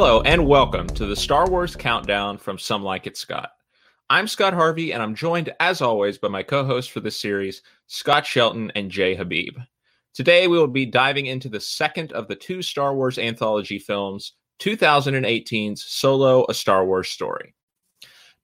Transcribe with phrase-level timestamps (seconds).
[0.00, 3.50] Hello and welcome to the Star Wars Countdown from Some Like It Scott.
[4.08, 7.62] I'm Scott Harvey, and I'm joined, as always, by my co hosts for this series,
[7.88, 9.58] Scott Shelton and Jay Habib.
[10.14, 14.34] Today, we will be diving into the second of the two Star Wars anthology films,
[14.60, 17.52] 2018's Solo, A Star Wars Story.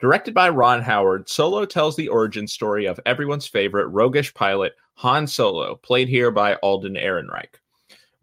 [0.01, 5.29] Directed by Ron Howard, Solo tells the origin story of everyone's favorite roguish pilot, Han
[5.29, 7.61] Solo, played here by Alden Ehrenreich.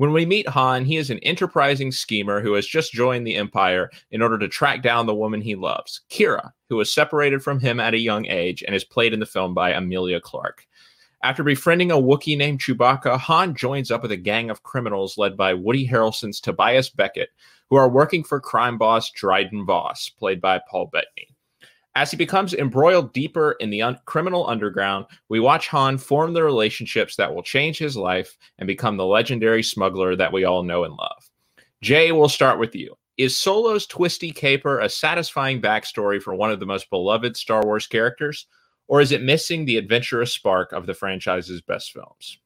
[0.02, 3.92] When we meet Han, he is an enterprising schemer who has just joined the Empire
[4.10, 7.80] in order to track down the woman he loves, Qi'ra, who was separated from him
[7.80, 10.66] at a young age and is played in the film by Emilia Clarke.
[11.22, 15.38] After befriending a Wookiee named Chewbacca, Han joins up with a gang of criminals led
[15.38, 17.30] by Woody Harrelson's Tobias Beckett,
[17.70, 21.31] who are working for crime boss Dryden Voss, played by Paul Bettany.
[21.96, 26.44] As he becomes embroiled deeper in the un- criminal underground, we watch Han form the
[26.44, 30.86] relationships that will change his life and become the legendary smuggler that we all know
[30.86, 31.30] and love.
[31.82, 32.96] Jay, we'll start with you.
[33.18, 37.88] Is Solo's twisty caper a satisfying backstory for one of the most beloved Star Wars
[37.88, 38.48] characters,
[38.88, 42.38] or is it missing the adventurous spark of the franchise's best films?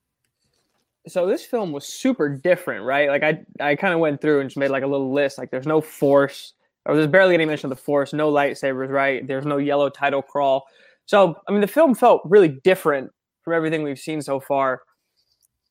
[1.07, 3.09] So this film was super different, right?
[3.09, 5.37] Like I, I kind of went through and just made like a little list.
[5.37, 6.53] Like there's no force,
[6.85, 9.25] or there's barely any mention of the force, no lightsabers, right?
[9.27, 10.65] There's no yellow title crawl.
[11.05, 13.11] So, I mean, the film felt really different
[13.43, 14.81] from everything we've seen so far.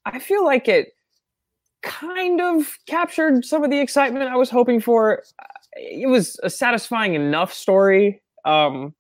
[0.05, 0.89] I feel like it
[1.83, 5.23] kind of captured some of the excitement I was hoping for.
[5.75, 8.23] It was a satisfying enough story.
[8.45, 8.95] Um,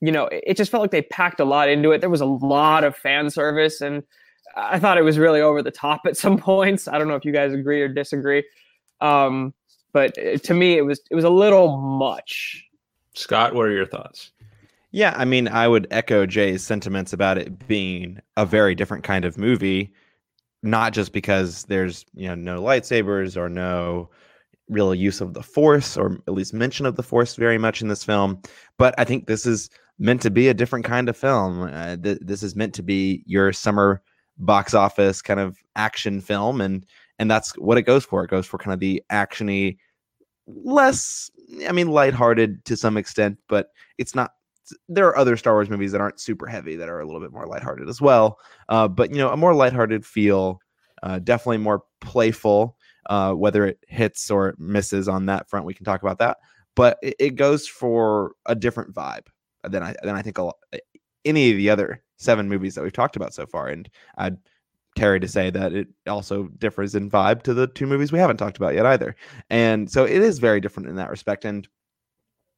[0.00, 2.00] you know, it just felt like they packed a lot into it.
[2.00, 4.02] There was a lot of fan service, and
[4.56, 6.88] I thought it was really over the top at some points.
[6.88, 8.44] I don't know if you guys agree or disagree.
[9.00, 9.54] Um,
[9.92, 12.64] but uh, to me it was it was a little much.
[13.14, 14.32] Scott what are your thoughts?
[14.92, 19.24] Yeah i mean i would echo jay's sentiments about it being a very different kind
[19.24, 19.92] of movie
[20.64, 24.10] not just because there's you know no lightsabers or no
[24.68, 27.86] real use of the force or at least mention of the force very much in
[27.86, 28.40] this film
[28.78, 31.62] but i think this is meant to be a different kind of film.
[31.62, 34.02] Uh, th- this is meant to be your summer
[34.38, 36.86] box office kind of action film and
[37.20, 38.24] and that's what it goes for.
[38.24, 39.76] It goes for kind of the actiony,
[40.46, 41.30] less,
[41.68, 44.32] I mean, lighthearted to some extent, but it's not.
[44.88, 47.32] There are other Star Wars movies that aren't super heavy that are a little bit
[47.32, 48.38] more lighthearted as well.
[48.68, 50.60] Uh, but you know, a more lighthearted feel,
[51.02, 52.76] uh, definitely more playful.
[53.06, 56.38] Uh, whether it hits or misses on that front, we can talk about that.
[56.74, 59.26] But it, it goes for a different vibe
[59.64, 60.56] than I than I think lot,
[61.26, 63.68] any of the other seven movies that we've talked about so far.
[63.68, 64.38] And I'd
[64.96, 68.38] Terry to say that it also differs in vibe to the two movies we haven't
[68.38, 69.14] talked about yet either.
[69.48, 71.44] And so it is very different in that respect.
[71.44, 71.68] And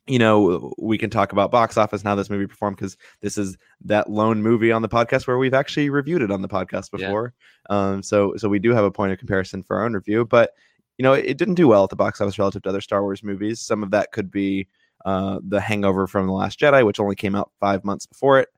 [0.09, 3.39] you know, we can talk about box office and how this movie performed because this
[3.39, 6.91] is that lone movie on the podcast where we've actually reviewed it on the podcast
[6.91, 7.35] before.
[7.71, 7.91] Yeah.
[7.91, 10.55] Um, so so we do have a point of comparison for our own review, but
[10.99, 13.03] you know, it, it, didn't do well at the box office relative to other Star
[13.03, 13.61] Wars movies.
[13.61, 14.69] Some of that could be
[15.05, 18.49] uh, the hangover from The Last Jedi, which only came out five months before it.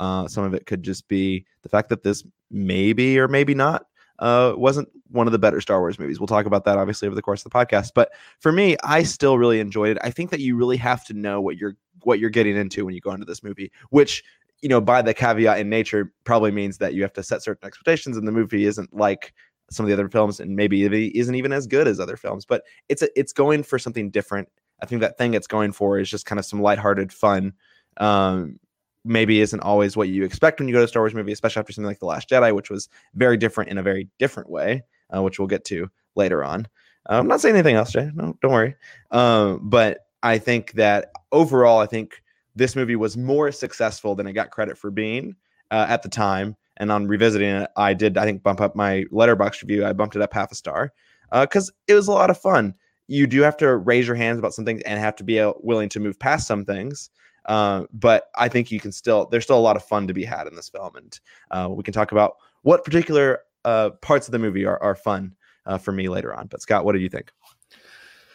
[0.00, 3.86] Uh, some of it could just be the fact that this maybe or maybe not
[4.22, 6.20] uh, wasn't one of the better Star Wars movies.
[6.20, 7.90] We'll talk about that obviously over the course of the podcast.
[7.94, 9.98] But for me, I still really enjoyed it.
[10.02, 12.94] I think that you really have to know what you're what you're getting into when
[12.94, 14.22] you go into this movie, which
[14.62, 17.66] you know by the caveat in nature probably means that you have to set certain
[17.66, 19.34] expectations, and the movie isn't like
[19.70, 22.44] some of the other films, and maybe it isn't even as good as other films.
[22.44, 24.48] But it's a, it's going for something different.
[24.80, 27.54] I think that thing it's going for is just kind of some lighthearted fun.
[27.96, 28.60] Um,
[29.04, 31.60] maybe isn't always what you expect when you go to a Star Wars movie, especially
[31.60, 34.82] after something like The Last Jedi, which was very different in a very different way,
[35.14, 36.66] uh, which we'll get to later on.
[37.10, 38.10] Uh, I'm not saying anything else, Jay.
[38.14, 38.76] No, don't worry.
[39.10, 42.22] Um, but I think that overall, I think
[42.54, 45.34] this movie was more successful than it got credit for being
[45.70, 46.56] uh, at the time.
[46.76, 49.84] And on revisiting it, I did, I think, bump up my Letterboxd review.
[49.84, 50.92] I bumped it up half a star
[51.32, 52.74] because uh, it was a lot of fun.
[53.08, 55.52] You do have to raise your hands about some things and have to be uh,
[55.60, 57.10] willing to move past some things.
[57.46, 60.24] Uh, but I think you can still there's still a lot of fun to be
[60.24, 64.32] had in this film, and uh, we can talk about what particular uh, parts of
[64.32, 65.34] the movie are are fun
[65.66, 66.46] uh, for me later on.
[66.46, 67.32] But Scott, what do you think?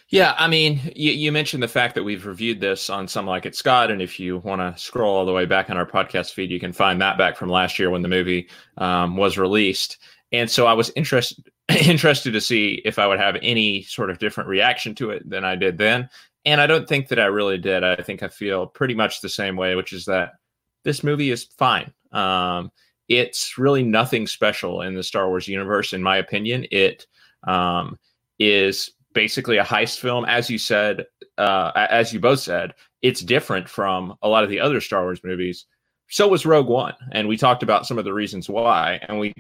[0.09, 3.45] Yeah, I mean, you, you, mentioned the fact that we've reviewed this on Some Like
[3.45, 6.31] It Scott, and if you want to scroll all the way back on our podcast
[6.31, 9.97] feed, you can find that back from last year when the movie um, was released.
[10.31, 11.49] And so I was interested
[11.85, 15.43] interested to see if I would have any sort of different reaction to it than
[15.43, 16.09] I did then.
[16.47, 17.83] And I don't think that I really did.
[17.83, 20.35] I think I feel pretty much the same way, which is that
[20.83, 21.91] this movie is fine.
[22.13, 22.71] Um,
[23.09, 26.65] it's really nothing special in the Star Wars universe, in my opinion.
[26.71, 27.05] It
[27.43, 27.99] um,
[28.39, 31.05] is basically a heist film, as you said,
[31.37, 32.75] uh, as you both said.
[33.01, 35.65] It's different from a lot of the other Star Wars movies.
[36.07, 39.33] So was Rogue One, and we talked about some of the reasons why, and we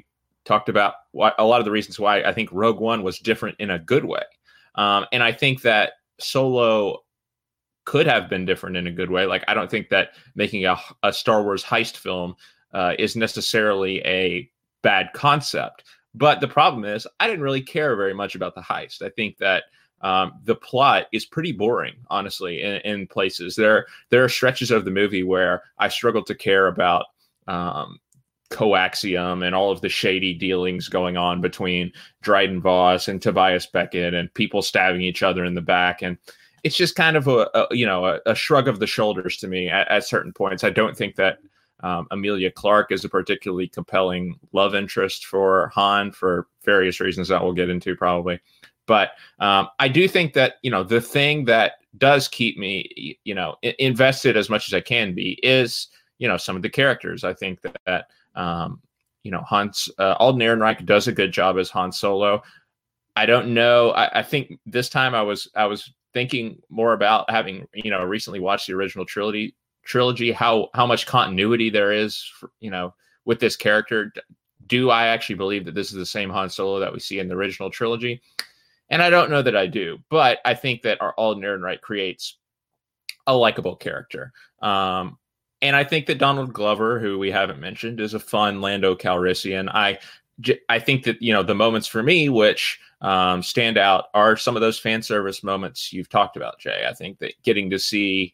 [0.43, 3.55] talked about why, a lot of the reasons why I think Rogue One was different
[3.59, 4.23] in a good way.
[4.75, 7.03] Um, and I think that Solo
[7.85, 9.25] could have been different in a good way.
[9.25, 12.35] Like I don't think that making a, a Star Wars heist film
[12.73, 14.49] uh, is necessarily a
[14.81, 15.85] bad concept.
[16.13, 19.01] But the problem is, I didn't really care very much about the heist.
[19.01, 19.63] I think that
[20.01, 23.55] um, the plot is pretty boring, honestly, in, in, places.
[23.55, 27.05] There, there are stretches of the movie where I struggled to care about
[27.47, 27.99] um,
[28.49, 31.91] coaxium and all of the shady dealings going on between
[32.21, 36.01] Dryden Voss and Tobias Beckett and people stabbing each other in the back.
[36.01, 36.17] And
[36.63, 39.47] it's just kind of a, a you know a, a, shrug of the shoulders to
[39.47, 40.63] me at, at certain points.
[40.63, 41.39] I don't think that
[41.81, 47.43] um, Emilia Clarke is a particularly compelling love interest for Han for various reasons that
[47.43, 48.39] we'll get into probably.
[48.87, 53.35] But um, I do think that you know the thing that does keep me you
[53.35, 57.23] know invested as much as I can be is you know some of the characters.
[57.23, 58.81] I think that, that um,
[59.23, 62.41] you know Hans uh, Alden Ehrenreich does a good job as Han Solo.
[63.15, 63.91] I don't know.
[63.91, 68.03] I, I think this time I was I was thinking more about having you know
[68.03, 72.93] recently watched the original trilogy trilogy how how much continuity there is for, you know
[73.25, 74.11] with this character
[74.67, 77.27] do i actually believe that this is the same han solo that we see in
[77.27, 78.21] the original trilogy
[78.89, 82.37] and i don't know that i do but i think that our alden ehrenreich creates
[83.27, 85.17] a likable character um,
[85.61, 89.69] and i think that donald glover who we haven't mentioned is a fun lando calrissian
[89.73, 89.97] i
[90.69, 94.55] i think that you know the moments for me which um, stand out are some
[94.55, 96.85] of those fan service moments you've talked about, Jay.
[96.89, 98.33] I think that getting to see,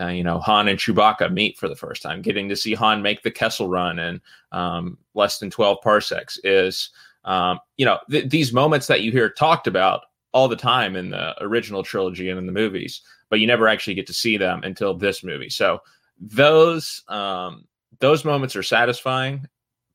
[0.00, 3.02] uh, you know, Han and Chewbacca meet for the first time, getting to see Han
[3.02, 4.20] make the Kessel run in
[4.52, 6.90] um, less than 12 parsecs is,
[7.24, 11.10] um, you know, th- these moments that you hear talked about all the time in
[11.10, 14.62] the original trilogy and in the movies, but you never actually get to see them
[14.62, 15.50] until this movie.
[15.50, 15.80] So
[16.20, 17.64] those um,
[18.00, 19.46] those moments are satisfying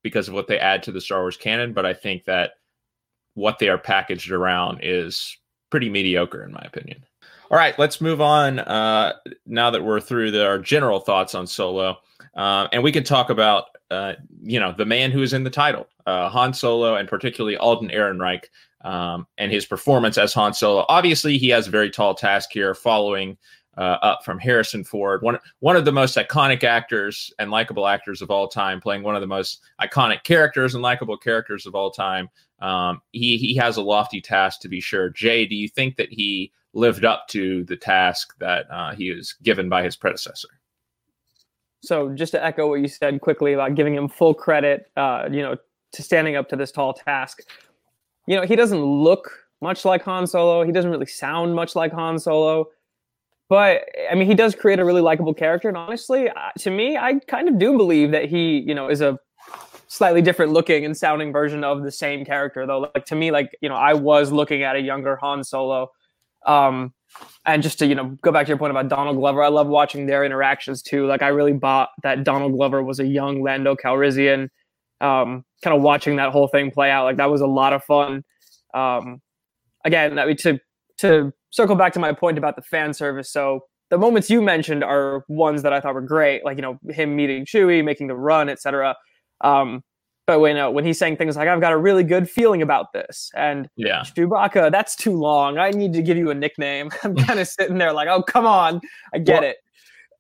[0.01, 1.73] because of what they add to the Star Wars canon.
[1.73, 2.51] But I think that
[3.33, 5.37] what they are packaged around is
[5.69, 7.03] pretty mediocre, in my opinion.
[7.49, 8.59] All right, let's move on.
[8.59, 9.13] Uh,
[9.45, 11.97] now that we're through the, our general thoughts on Solo,
[12.35, 15.49] uh, and we can talk about uh, you know the man who is in the
[15.49, 18.45] title, uh, Han Solo, and particularly Alden Ehrenreich
[18.81, 20.85] um, and his performance as Han Solo.
[20.89, 23.37] Obviously, he has a very tall task here, following
[23.77, 28.21] uh, up from Harrison Ford, one one of the most iconic actors and likable actors
[28.21, 31.91] of all time, playing one of the most iconic characters and likable characters of all
[31.91, 32.29] time.
[32.59, 35.09] Um, he he has a lofty task to be sure.
[35.09, 39.33] Jay, do you think that he lived up to the task that uh, he was
[39.43, 40.49] given by his predecessor?
[41.81, 45.41] So, just to echo what you said quickly about giving him full credit, uh, you
[45.41, 45.57] know,
[45.91, 47.41] to standing up to this tall task.
[48.27, 49.31] You know, he doesn't look
[49.61, 50.63] much like Han Solo.
[50.63, 52.67] He doesn't really sound much like Han Solo.
[53.49, 53.81] But
[54.11, 57.19] I mean, he does create a really likable character, and honestly, uh, to me, I
[57.27, 59.19] kind of do believe that he, you know, is a
[59.93, 62.89] slightly different looking and sounding version of the same character though.
[62.95, 65.91] Like to me like you know i was looking at a younger han solo
[66.47, 66.91] um
[67.45, 69.67] and just to you know go back to your point about donald glover i love
[69.67, 71.05] watching their interactions too.
[71.05, 74.49] Like i really bought that donald glover was a young lando calrissian
[74.99, 77.03] um kind of watching that whole thing play out.
[77.03, 78.23] Like that was a lot of fun.
[78.73, 79.21] Um
[79.85, 80.59] again I mean, to
[80.99, 84.83] to circle back to my point about the fan service so the moments you mentioned
[84.83, 88.15] are ones that i thought were great like you know him meeting chewie making the
[88.15, 88.95] run etc
[89.41, 89.83] um,
[90.25, 92.93] but when uh, when he's saying things like "I've got a really good feeling about
[92.93, 95.57] this," and yeah, Chewbacca, that's too long.
[95.57, 96.91] I need to give you a nickname.
[97.03, 98.79] I'm kind of sitting there like, "Oh, come on,
[99.13, 99.57] I get well, it."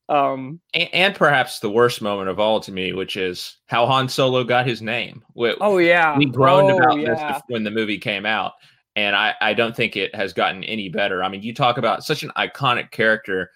[0.09, 4.09] Um, and, and, perhaps the worst moment of all to me, which is how Han
[4.09, 5.23] Solo got his name.
[5.35, 7.33] We, oh yeah, we groaned oh, about yeah.
[7.33, 8.53] this when the movie came out,
[8.95, 11.23] and I I don't think it has gotten any better.
[11.23, 13.51] I mean, you talk about such an iconic character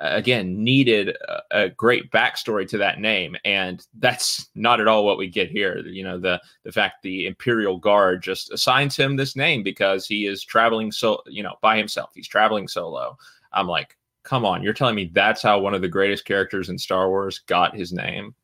[0.00, 5.06] uh, again needed a, a, great backstory to that name and that's not at all
[5.06, 5.78] what we get here.
[5.78, 10.26] You know the the fact the imperial guard just assigns him this name because he
[10.26, 12.10] is traveling so you know by himself.
[12.14, 13.16] He's traveling solo.
[13.52, 16.76] I'm like come on you're telling me that's how one of the greatest characters in
[16.76, 18.34] star wars got his name?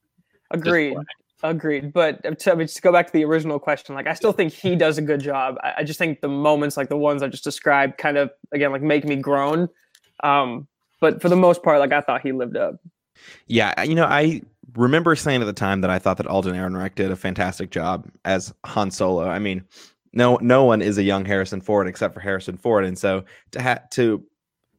[0.51, 0.97] Agreed
[1.43, 4.33] agreed but to, I mean, to go back to the original question like i still
[4.33, 7.23] think he does a good job I, I just think the moments like the ones
[7.23, 9.69] i just described kind of again like make me groan
[10.23, 10.69] um
[11.03, 12.77] but for the most part, like I thought he lived up.
[13.49, 14.41] Yeah, you know, I
[14.77, 18.09] remember saying at the time that I thought that Alden Ehrenreich did a fantastic job
[18.25, 19.29] as Han Solo.
[19.29, 19.65] I mean,
[20.13, 23.61] no, no one is a young Harrison Ford except for Harrison Ford, and so to
[23.61, 24.25] have to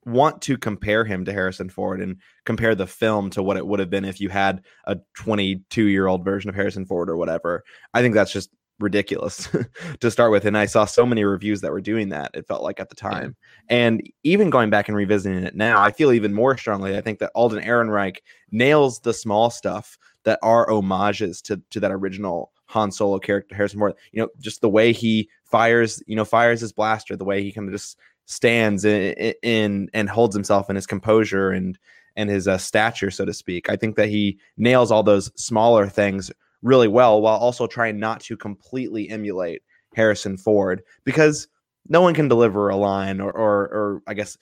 [0.05, 3.79] want to compare him to Harrison Ford and compare the film to what it would
[3.79, 7.63] have been if you had a 22 year old version of Harrison Ford or whatever.
[7.93, 9.47] I think that's just ridiculous
[9.99, 10.45] to start with.
[10.45, 12.95] And I saw so many reviews that were doing that, it felt like at the
[12.95, 13.35] time.
[13.69, 13.77] Yeah.
[13.77, 16.97] And even going back and revisiting it now, I feel even more strongly.
[16.97, 18.17] I think that Alden Ehrenreich
[18.51, 23.79] nails the small stuff that are homages to, to that original Han Solo character, Harrison
[23.79, 23.93] Ford.
[24.11, 27.51] You know, just the way he fires, you know, fires his blaster, the way he
[27.51, 31.77] kind of just stands in, in and holds himself in his composure and
[32.15, 33.69] and his uh, stature, so to speak.
[33.69, 38.21] I think that he nails all those smaller things really well while also trying not
[38.21, 39.63] to completely emulate
[39.95, 41.47] Harrison Ford because
[41.89, 44.37] no one can deliver a line or, or, or I guess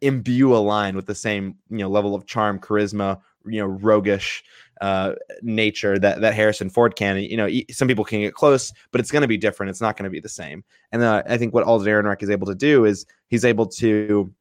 [0.00, 4.42] imbue a line with the same you know level of charm, charisma, you know, roguish
[4.80, 7.18] uh, nature that that Harrison Ford can.
[7.18, 9.70] You know, some people can get close, but it's going to be different.
[9.70, 10.64] It's not going to be the same.
[10.92, 14.32] And uh, I think what Alden Ehrenreich is able to do is he's able to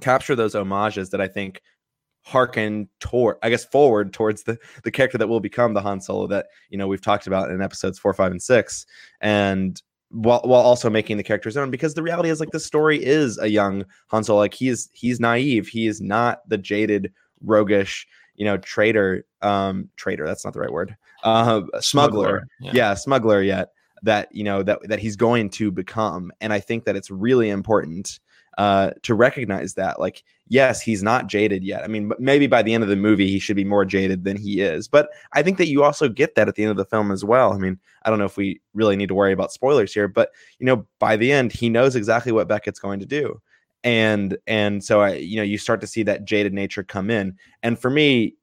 [0.00, 1.62] capture those homages that I think
[2.24, 6.26] harken toward i guess forward towards the the character that will become the han solo
[6.26, 8.86] that you know we've talked about in episodes four five and six
[9.20, 13.04] and while while also making the character's own because the reality is like the story
[13.04, 18.06] is a young han solo like he's he's naive he is not the jaded roguish
[18.34, 22.72] you know trader um traitor that's not the right word uh smuggler, smuggler yeah.
[22.74, 23.70] yeah smuggler yet
[24.02, 27.48] that you know that that he's going to become and i think that it's really
[27.48, 28.20] important
[28.58, 29.98] uh, to recognize that.
[29.98, 31.82] Like, yes, he's not jaded yet.
[31.82, 34.36] I mean, maybe by the end of the movie, he should be more jaded than
[34.36, 34.88] he is.
[34.88, 37.24] But I think that you also get that at the end of the film as
[37.24, 37.52] well.
[37.52, 40.30] I mean, I don't know if we really need to worry about spoilers here, but
[40.58, 43.40] you know, by the end, he knows exactly what Beckett's going to do.
[43.84, 47.36] And and so I, you know, you start to see that jaded nature come in.
[47.62, 48.34] And for me,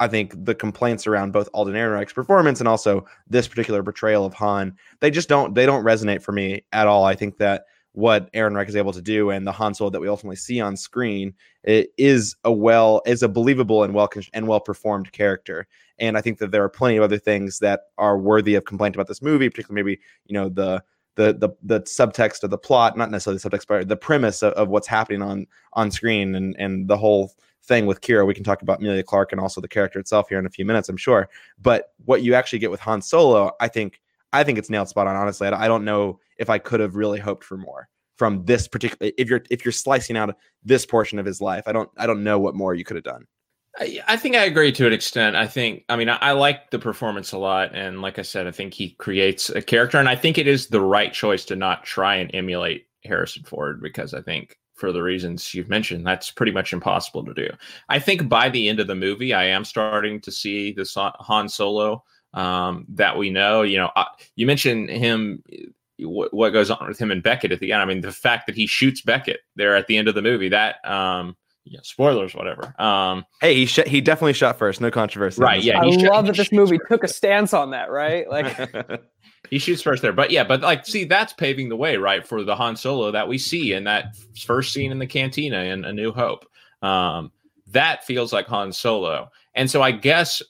[0.00, 4.32] I think the complaints around both Alden Ehrenreich's performance and also this particular portrayal of
[4.34, 7.04] Han, they just don't they don't resonate for me at all.
[7.04, 10.08] I think that what Ehrenreich is able to do and the Han Solo that we
[10.08, 11.34] ultimately see on screen
[11.64, 15.66] it is a well is a believable and well and well performed character.
[15.98, 18.94] And I think that there are plenty of other things that are worthy of complaint
[18.94, 20.82] about this movie, particularly maybe you know the
[21.20, 24.52] the the the subtext of the plot, not necessarily the subtext, but the premise of,
[24.54, 28.26] of what's happening on on screen and and the whole thing with Qi'ra.
[28.26, 30.64] We can talk about Emilia Clarke and also the character itself here in a few
[30.64, 31.28] minutes, I'm sure.
[31.60, 34.00] But what you actually get with Han Solo, I think
[34.32, 35.16] I think it's nailed spot on.
[35.16, 39.12] Honestly, I don't know if I could have really hoped for more from this particular.
[39.18, 40.34] If you're if you're slicing out
[40.64, 43.04] this portion of his life, I don't I don't know what more you could have
[43.04, 43.26] done.
[43.80, 45.36] I, I think I agree to an extent.
[45.36, 48.46] I think I mean I, I like the performance a lot, and like I said,
[48.46, 51.56] I think he creates a character, and I think it is the right choice to
[51.56, 56.30] not try and emulate Harrison Ford because I think for the reasons you've mentioned, that's
[56.30, 57.48] pretty much impossible to do.
[57.88, 61.48] I think by the end of the movie, I am starting to see this Han
[61.48, 63.62] Solo um, that we know.
[63.62, 64.06] You know, uh,
[64.36, 65.42] you mentioned him.
[66.02, 67.82] What, what goes on with him and Beckett at the end?
[67.82, 70.48] I mean, the fact that he shoots Beckett there at the end of the movie
[70.48, 70.82] that.
[70.88, 71.36] Um,
[71.70, 72.74] yeah, spoilers, whatever.
[72.80, 75.40] Um, hey, he sh- he definitely shot first, no controversy.
[75.40, 75.62] Right?
[75.62, 76.90] Yeah, I love that this movie first.
[76.90, 77.92] took a stance on that.
[77.92, 78.28] Right?
[78.28, 78.58] Like
[79.50, 82.42] he shoots first there, but yeah, but like, see, that's paving the way, right, for
[82.42, 85.92] the Han Solo that we see in that first scene in the cantina in A
[85.92, 86.44] New Hope.
[86.82, 87.30] Um,
[87.68, 90.42] that feels like Han Solo, and so I guess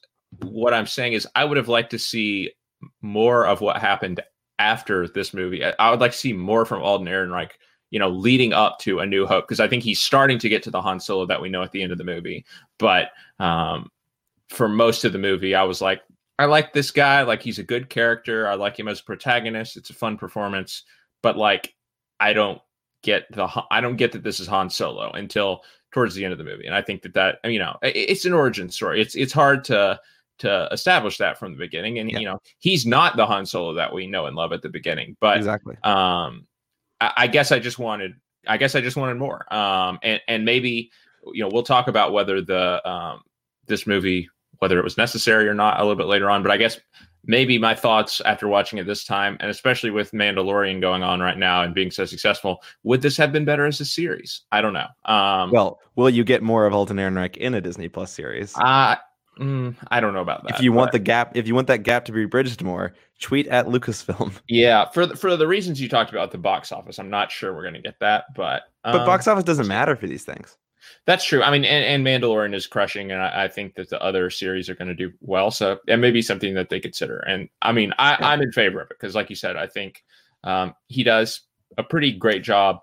[0.43, 2.51] what I'm saying is I would have liked to see
[3.03, 4.23] more of what happened
[4.59, 5.67] after this movie.
[5.67, 7.51] I, I would like to see more from Alden Ehrenreich,
[7.91, 10.63] you know, leading up to A New Hope, because I think he's starting to get
[10.65, 12.45] to the Han Solo that we know at the end of the movie.
[12.79, 13.91] But um,
[14.49, 16.03] for most of the movie, I was like,
[16.39, 17.23] I like this guy.
[17.23, 18.49] Like he's a good character.
[18.49, 19.77] I like him as a protagonist.
[19.77, 20.85] It's a fun performance.
[21.23, 21.75] But like,
[22.19, 22.61] I don't
[23.03, 26.39] get the I don't get that this is Han Solo until towards the end of
[26.39, 26.67] the movie.
[26.67, 29.01] And I think that that you know, it's an origin story.
[29.03, 30.01] It's it's hard to
[30.39, 31.99] to establish that from the beginning.
[31.99, 32.19] And yeah.
[32.19, 35.17] you know, he's not the Han Solo that we know and love at the beginning.
[35.21, 36.47] But exactly, um,
[37.01, 38.15] I, I guess I just wanted,
[38.47, 39.53] I guess I just wanted more.
[39.53, 40.91] Um, and and maybe
[41.33, 43.23] you know, we'll talk about whether the um
[43.67, 44.29] this movie
[44.59, 46.43] whether it was necessary or not a little bit later on.
[46.43, 46.79] But I guess
[47.25, 51.39] maybe my thoughts after watching it this time, and especially with Mandalorian going on right
[51.39, 54.43] now and being so successful, would this have been better as a series?
[54.53, 54.87] I don't know.
[55.07, 58.55] Um, well, will you get more of Alden Ehrenreich in a Disney Plus series?
[58.57, 58.97] Uh,
[59.41, 60.57] Mm, I don't know about that.
[60.57, 60.77] If you but...
[60.77, 64.33] want the gap, if you want that gap to be bridged more, tweet at Lucasfilm.
[64.49, 67.55] Yeah, for the, for the reasons you talked about the box office, I'm not sure
[67.55, 70.57] we're going to get that, but um, but box office doesn't matter for these things.
[71.07, 71.43] That's true.
[71.43, 74.69] I mean, and, and Mandalorian is crushing, and I, I, think that the other series
[74.69, 75.51] are going to do well.
[75.51, 77.19] So it may be something that they consider.
[77.21, 78.29] And I mean, I, yeah.
[78.29, 80.05] I'm in favor of it because, like you said, I think
[80.45, 81.43] um, he does
[81.79, 82.81] a pretty great job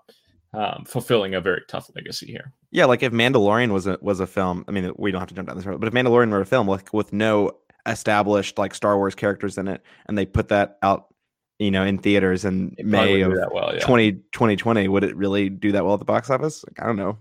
[0.54, 2.52] um, fulfilling a very tough legacy here.
[2.70, 5.34] Yeah, like if Mandalorian was a was a film, I mean, we don't have to
[5.34, 7.52] jump down this road, but if Mandalorian were a film with with no
[7.86, 11.14] established like Star Wars characters in it, and they put that out,
[11.58, 13.80] you know, in theaters in May of well, yeah.
[13.80, 16.64] 20, 2020, would it really do that well at the box office?
[16.68, 17.18] Like, I don't know,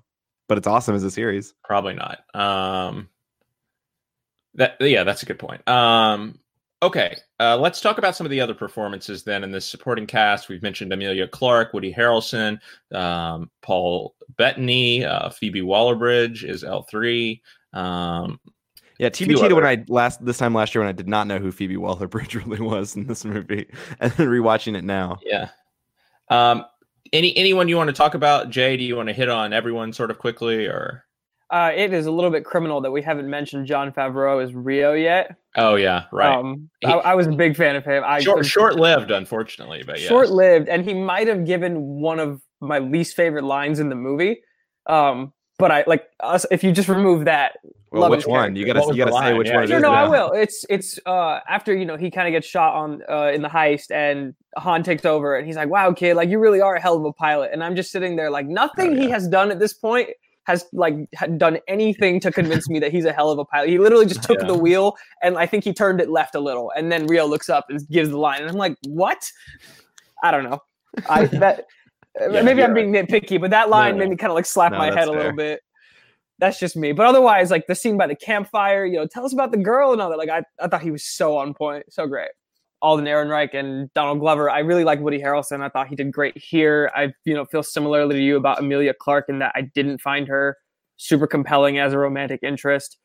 [0.50, 1.54] but it's awesome as a series.
[1.64, 2.20] Probably not.
[2.36, 3.10] Um,
[4.56, 5.68] that yeah, that's a good point.
[5.68, 6.40] Um,
[6.84, 10.48] Okay, uh, let's talk about some of the other performances then in this supporting cast.
[10.48, 12.60] We've mentioned Emilia Clarke, Woody Harrelson,
[12.94, 17.42] um, Paul Bettany, uh, Phoebe Waller-Bridge is L three.
[17.74, 18.40] Um,
[19.00, 21.52] yeah, TBT when I last this time last year when I did not know who
[21.52, 23.68] Phoebe Waller-Bridge really was in this movie,
[24.00, 25.18] and then rewatching it now.
[25.24, 25.50] Yeah.
[26.30, 26.64] Um,
[27.12, 28.78] any anyone you want to talk about, Jay?
[28.78, 31.07] Do you want to hit on everyone sort of quickly, or?
[31.50, 34.94] Uh, it is a little bit criminal that we haven't mentioned Jon Favreau as Rio
[34.94, 35.36] yet.
[35.56, 36.38] Oh yeah, right.
[36.38, 38.04] Um, I, I was a big fan of him.
[38.06, 40.10] I short, short-lived, unfortunately, but yes.
[40.10, 44.42] short-lived, and he might have given one of my least favorite lines in the movie.
[44.88, 46.46] Um, but I like us.
[46.52, 47.58] If you just remove that,
[47.92, 48.58] well, which one?
[48.58, 49.70] You gotta you gotta say which yeah, one.
[49.70, 50.34] No, no, I will.
[50.34, 53.48] It's it's uh after you know he kind of gets shot on uh in the
[53.48, 56.82] heist and Han takes over and he's like, "Wow, kid, like you really are a
[56.82, 59.04] hell of a pilot." And I'm just sitting there like nothing oh, yeah.
[59.04, 60.10] he has done at this point
[60.48, 60.96] has like
[61.38, 63.70] done anything to convince me that he's a hell of a pilot.
[63.70, 64.48] He literally just took yeah.
[64.48, 67.50] the wheel and I think he turned it left a little, and then Rio looks
[67.50, 69.30] up and gives the line, and I'm like, "What?"
[70.24, 70.60] I don't know.
[71.10, 71.66] I that
[72.20, 73.08] yeah, uh, maybe I'm being right.
[73.08, 75.12] nitpicky, but that line no, made me kind of like slap no, my head a
[75.12, 75.18] fair.
[75.18, 75.62] little bit.
[76.40, 76.94] That's just me.
[76.94, 79.92] But otherwise, like the scene by the campfire, you know, tell us about the girl
[79.92, 80.18] and all that.
[80.18, 82.30] Like I, I thought he was so on point, so great.
[82.88, 84.50] Alden Ehrenreich and Donald Glover.
[84.50, 85.60] I really like Woody Harrelson.
[85.60, 86.90] I thought he did great here.
[86.96, 90.26] I, you know, feel similarly to you about Emilia Clarke in that I didn't find
[90.30, 90.58] her
[90.96, 92.96] super compelling as a romantic interest.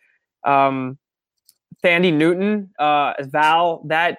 [0.45, 0.99] Um,
[1.83, 4.19] Thandie Newton uh, as Val, that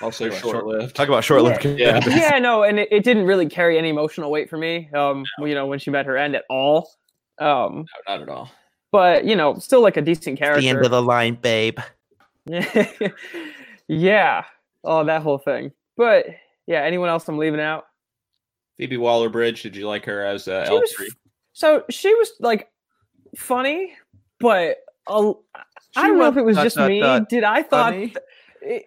[0.00, 0.96] also short lived.
[0.96, 1.66] Talk about short lived.
[1.66, 4.88] Yeah, yeah, yeah, no, and it, it, didn't really carry any emotional weight for me.
[4.94, 5.44] Um, no.
[5.44, 6.90] you know, when she met her end at all.
[7.38, 8.50] Um, no, not at all.
[8.92, 10.62] But you know, still like a decent character.
[10.62, 11.78] The end of the line, babe.
[13.88, 14.44] yeah.
[14.84, 15.72] Oh, that whole thing.
[15.96, 16.26] But
[16.66, 17.86] yeah, anyone else I'm leaving out?
[18.76, 19.62] Phoebe Waller Bridge.
[19.62, 21.10] Did you like her as uh, L three?
[21.52, 22.68] So she was like
[23.36, 23.94] funny,
[24.38, 24.76] but
[25.08, 25.32] uh,
[25.96, 27.00] I don't know if it was just me.
[27.28, 27.90] Did I thought?
[27.90, 28.16] Th-
[28.62, 28.84] it,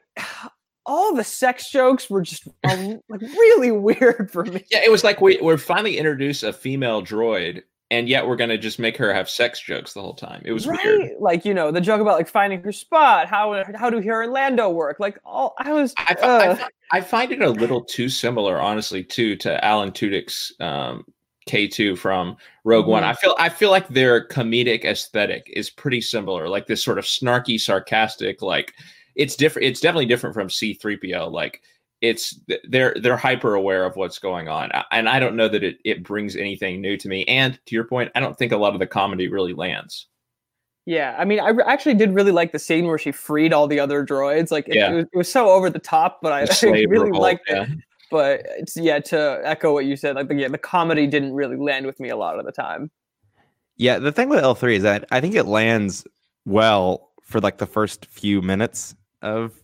[0.86, 4.64] all the sex jokes were just um, like really weird for me.
[4.72, 8.58] Yeah, it was like we we're finally introduced a female droid, and yet we're gonna
[8.58, 10.42] just make her have sex jokes the whole time.
[10.46, 10.80] It was right?
[10.84, 11.12] weird.
[11.20, 13.28] Like you know the joke about like finding her spot.
[13.28, 15.00] How how do her Orlando work?
[15.00, 15.94] Like all I was.
[15.98, 16.58] I, uh,
[16.92, 21.06] I, I, find it a little too similar, honestly, too, to Alan Tudyk's um,
[21.50, 22.92] K2 from Rogue mm-hmm.
[22.92, 23.04] One.
[23.04, 27.04] I feel I feel like their comedic aesthetic is pretty similar, like this sort of
[27.04, 28.74] snarky, sarcastic, like
[29.16, 29.68] it's different.
[29.68, 31.30] It's definitely different from C3PO.
[31.30, 31.62] Like
[32.02, 35.78] it's they're they're hyper aware of what's going on, and I don't know that it
[35.86, 37.24] it brings anything new to me.
[37.26, 40.08] And to your point, I don't think a lot of the comedy really lands.
[40.86, 43.80] Yeah, I mean, I actually did really like the scene where she freed all the
[43.80, 44.52] other droids.
[44.52, 44.92] Like, it, yeah.
[44.92, 47.64] it, was, it was, so over the top, but I, I really revolt, liked yeah.
[47.64, 47.70] it.
[48.10, 51.56] But it's yeah, to echo what you said, like the, yeah, the comedy didn't really
[51.56, 52.90] land with me a lot of the time.
[53.78, 56.06] Yeah, the thing with L three is that I think it lands
[56.46, 59.61] well for like the first few minutes of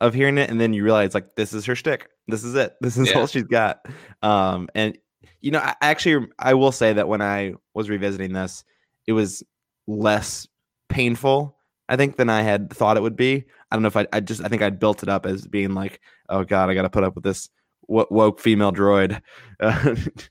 [0.00, 2.08] of hearing it, and then you realize like this is her shtick.
[2.26, 2.74] This is it.
[2.80, 3.18] This is yeah.
[3.18, 3.86] all she's got.
[4.22, 4.96] Um, and
[5.40, 8.64] you know, I, actually, I will say that when I was revisiting this,
[9.06, 9.42] it was
[9.86, 10.46] less
[10.88, 11.56] painful,
[11.88, 13.44] I think, than I had thought it would be.
[13.70, 15.74] I don't know if I, I just, I think I'd built it up as being
[15.74, 17.48] like, oh god, I got to put up with this
[17.88, 19.20] woke female droid.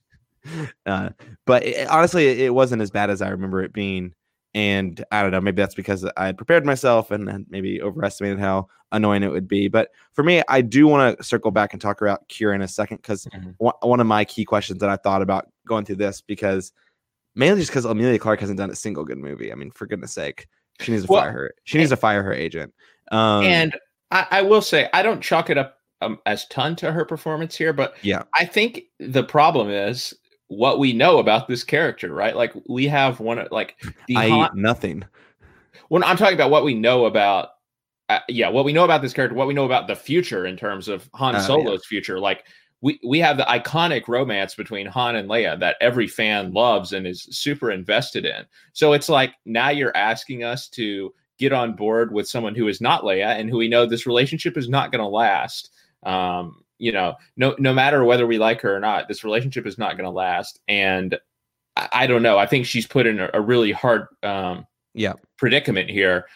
[0.86, 1.10] Uh,
[1.46, 4.14] but it, honestly, it wasn't as bad as I remember it being.
[4.58, 8.70] And I don't know, maybe that's because I had prepared myself and maybe overestimated how
[8.92, 9.68] annoying it would be.
[9.68, 12.68] But for me, I do want to circle back and talk about Qi'ra in a
[12.68, 13.52] second because mm-hmm.
[13.88, 16.72] one of my key questions that I thought about going through this because
[17.36, 19.52] mainly just because Emilia Clarke hasn't done a single good movie.
[19.52, 20.48] I mean, for goodness sake,
[20.80, 21.54] she needs to well, fire her.
[21.66, 22.74] She needs to fire her agent.
[23.12, 23.78] Um, and
[24.10, 27.56] I, I, will say, I don't chalk it up um, as ton to her performance
[27.56, 30.16] here, but yeah, I think the problem is
[30.48, 32.36] what we know about this character, right?
[32.36, 33.76] Like we have one like
[34.08, 35.04] the I Han- nothing.
[35.90, 37.50] When I'm talking about what we know about,
[38.10, 40.58] uh, yeah, what we know about this character, what we know about the future in
[40.58, 41.90] terms of Han uh, Solo's yeah.
[41.90, 42.46] future, like
[42.82, 47.08] we we have the iconic romance between Han and Leia that every fan loves and
[47.08, 48.46] is super invested in.
[48.74, 52.82] So it's like now you're asking us to get on board with someone who is
[52.82, 55.72] not Leia and who we know this relationship is not going to last.
[56.04, 59.78] Um, you know, no no matter whether we like her or not, this relationship is
[59.78, 60.60] not going to last.
[60.68, 61.18] And
[61.76, 62.38] I, I, don't know.
[62.38, 66.28] I think she's put in a, a really hard um, yeah predicament here.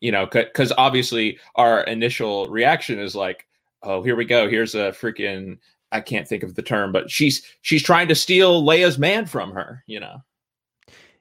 [0.00, 3.46] You know, because obviously our initial reaction is like,
[3.82, 4.48] oh, here we go.
[4.48, 5.58] Here's a freaking
[5.90, 9.52] I can't think of the term, but she's she's trying to steal Leia's man from
[9.52, 9.82] her.
[9.86, 10.22] You know.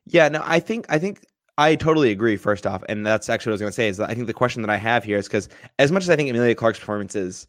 [0.06, 0.30] Yeah.
[0.30, 1.26] No, I think I think
[1.58, 2.38] I totally agree.
[2.38, 4.28] First off, and that's actually what I was going to say is that I think
[4.28, 5.50] the question that I have here is because
[5.80, 7.48] as much as I think Emilia Clarke's performance is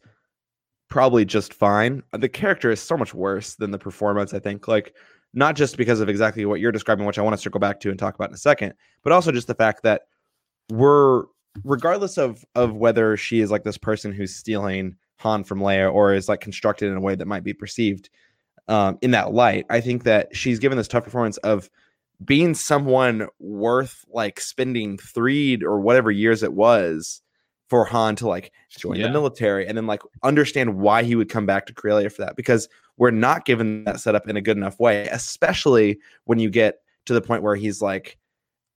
[0.89, 2.03] probably just fine.
[2.11, 4.67] The character is so much worse than the performance, I think.
[4.67, 4.95] Like,
[5.33, 7.89] not just because of exactly what you're describing, which I want to circle back to
[7.89, 8.73] and talk about in a second,
[9.03, 10.03] but also just the fact that
[10.69, 11.23] we're
[11.63, 16.13] regardless of of whether she is like this person who's stealing Han from Leia or
[16.13, 18.09] is like constructed in a way that might be perceived
[18.67, 19.65] um, in that light.
[19.69, 21.69] I think that she's given this tough performance of
[22.23, 27.21] being someone worth like spending three or whatever years it was
[27.69, 29.07] for Han to like join Yeah.
[29.07, 32.35] the military and then like understand why he would come back to Corellia for that
[32.35, 36.79] because we're not given that setup in a good enough way, especially when you get
[37.05, 38.17] to the point where he's like,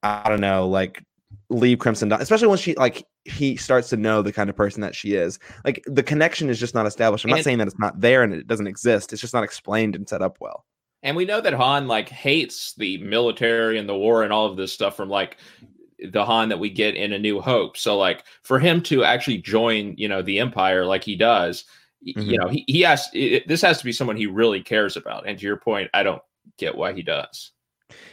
[0.02, 1.02] I don't know, like
[1.50, 4.80] leave Crimson Dawn, especially when she like he starts to know the kind of person
[4.82, 5.38] that she is.
[5.64, 7.24] Like the connection is just not established.
[7.24, 9.12] I'm not saying that it's not there and it doesn't exist.
[9.12, 10.64] It's just not explained and set up well.
[11.02, 14.56] And we know that Han like hates the military and the war and all of
[14.56, 15.36] this stuff from like
[16.10, 17.76] the Han that we get in A New Hope.
[17.76, 21.64] So like for him to actually join, you know, the Empire like he does,
[22.06, 22.26] Mhm.
[22.26, 25.26] you know, he, he has it, this has to be someone he really cares about.
[25.26, 26.20] And to your point, I don't
[26.58, 27.52] get why he does.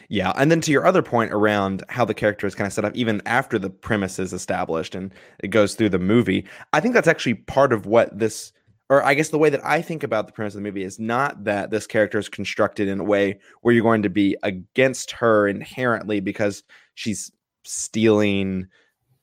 [0.10, 2.86] Yeah, and then to your other point around how the character is kind of set
[2.86, 6.94] up, even after the premise is established and it goes through the movie, I think
[6.94, 8.52] that's actually part of what this,
[8.90, 11.00] or I guess the way that I think about the premise of the movie is
[11.00, 15.12] not that this character is constructed in a way where you're going to be against
[15.12, 16.64] her inherently because
[16.96, 17.32] she's
[17.64, 18.68] stealing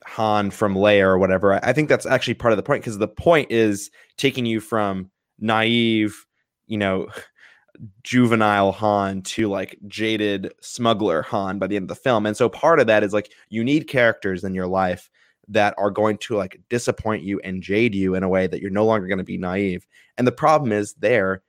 [0.07, 1.64] Han from Leia or whatever.
[1.64, 5.11] I- think that's actually part of the point because the point is taking you from
[5.38, 6.27] naive,
[6.66, 7.09] you know,
[8.03, 12.27] juvenile Han to like jaded smuggler Han by the end of the film.
[12.27, 15.11] And so part of that is like you need characters in your life
[15.48, 18.70] that are going to like disappoint you and jade you in a way that you're
[18.70, 19.87] no longer going to be naive.
[20.16, 21.42] And the problem is there,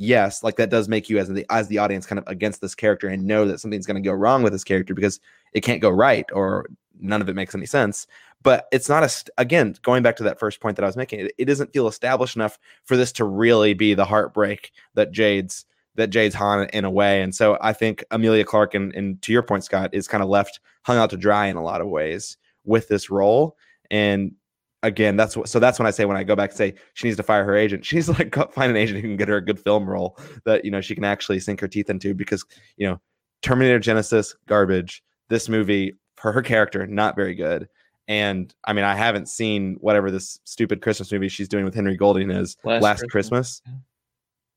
[0.00, 2.74] yes, like that does make you as the as the audience kind of against this
[2.74, 5.20] character and know that something's going to go wrong with this character because
[5.52, 6.66] it can't go right or
[6.98, 8.06] none of it makes any sense.
[8.42, 11.20] But it's not a again going back to that first point that I was making.
[11.20, 15.66] It, it doesn't feel established enough for this to really be the heartbreak that Jade's
[15.96, 17.20] that Jade's Han in a way.
[17.20, 20.30] And so I think Emilia Clarke and, and to your point, Scott, is kind of
[20.30, 23.56] left hung out to dry in a lot of ways with this role.
[23.90, 24.32] And
[24.82, 27.06] again, that's what so that's when I say when I go back and say she
[27.06, 29.16] needs to fire her agent, she needs to like go find an agent who can
[29.16, 31.90] get her a good film role that you know she can actually sink her teeth
[31.90, 32.44] into because
[32.76, 33.00] you know
[33.42, 35.02] Terminator Genisys, garbage.
[35.28, 37.68] This movie, for her character, not very good.
[38.08, 41.96] And I mean, I haven't seen whatever this stupid Christmas movie she's doing with Henry
[41.96, 43.60] Golding is Last Last, Christmas.
[43.60, 43.62] Christmas.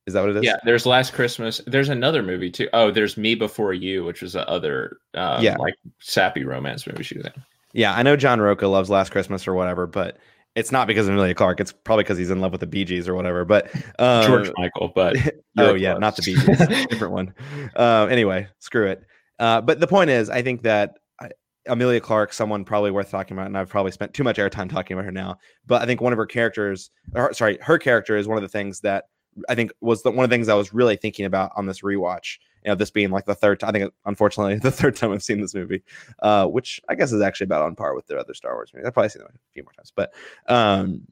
[0.08, 0.44] Is that what it is?
[0.44, 1.62] Yeah, there's Last Christmas.
[1.68, 2.68] There's another movie too.
[2.74, 5.56] Oh, there's Me Before You, which was the other um, Yeah.
[5.58, 7.34] like sappy romance movie she was in.
[7.74, 10.18] Yeah, I know John Roca loves Last Christmas or whatever, but
[10.56, 11.60] it's not because of Emilia Clarke.
[11.60, 13.44] It's probably because he's in love with the Bee Gees or whatever.
[13.44, 15.16] But uh, George Michael, but
[15.58, 16.02] oh yeah, close.
[16.02, 17.34] not the Bee Gees, different one.
[17.76, 19.04] Uh, anyway, screw it.
[19.40, 21.32] Uh, but the point is, I think that I-
[21.66, 24.96] Emilia Clarke, someone probably worth talking about, and I've probably spent too much airtime talking
[24.96, 25.38] about her now.
[25.66, 28.50] But I think one of her characters, or sorry, her character is one of the
[28.50, 29.06] things that
[29.50, 31.82] I think was the, one of the things I was really thinking about on this
[31.82, 32.38] rewatch.
[32.66, 33.64] You know, this being like the third.
[33.64, 35.84] I think, unfortunately, the third time I've seen this movie,
[36.20, 38.88] uh, which I guess is actually about on par with the other Star Wars movies.
[38.88, 40.14] I've probably seen it a few more times, but
[40.48, 41.08] um,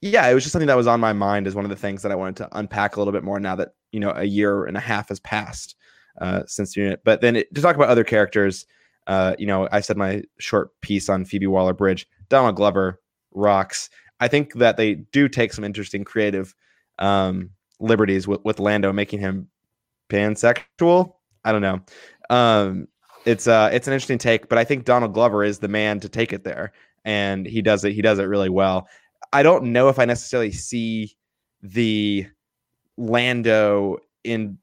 [0.00, 2.02] yeah, it was just something that was on my mind as one of the things
[2.02, 4.64] that I wanted to unpack a little bit more now that you know a year
[4.64, 5.76] and a half has passed
[6.20, 7.02] uh, since doing it.
[7.04, 8.66] But then it, to talk about other characters,
[9.06, 12.06] uh, you know, I said my short piece on Phoebe Waller Bridge.
[12.28, 13.00] Donald Glover
[13.32, 13.90] rocks.
[14.20, 16.54] I think that they do take some interesting creative
[16.98, 19.48] um, liberties with, with Lando, making him
[20.10, 21.14] pansexual.
[21.44, 21.80] I don't know.
[22.28, 22.88] Um,
[23.24, 26.08] it's uh, it's an interesting take, but I think Donald Glover is the man to
[26.08, 26.72] take it there,
[27.04, 27.92] and he does it.
[27.92, 28.88] He does it really well.
[29.32, 31.16] I don't know if I necessarily see
[31.62, 32.26] the
[32.96, 34.58] Lando in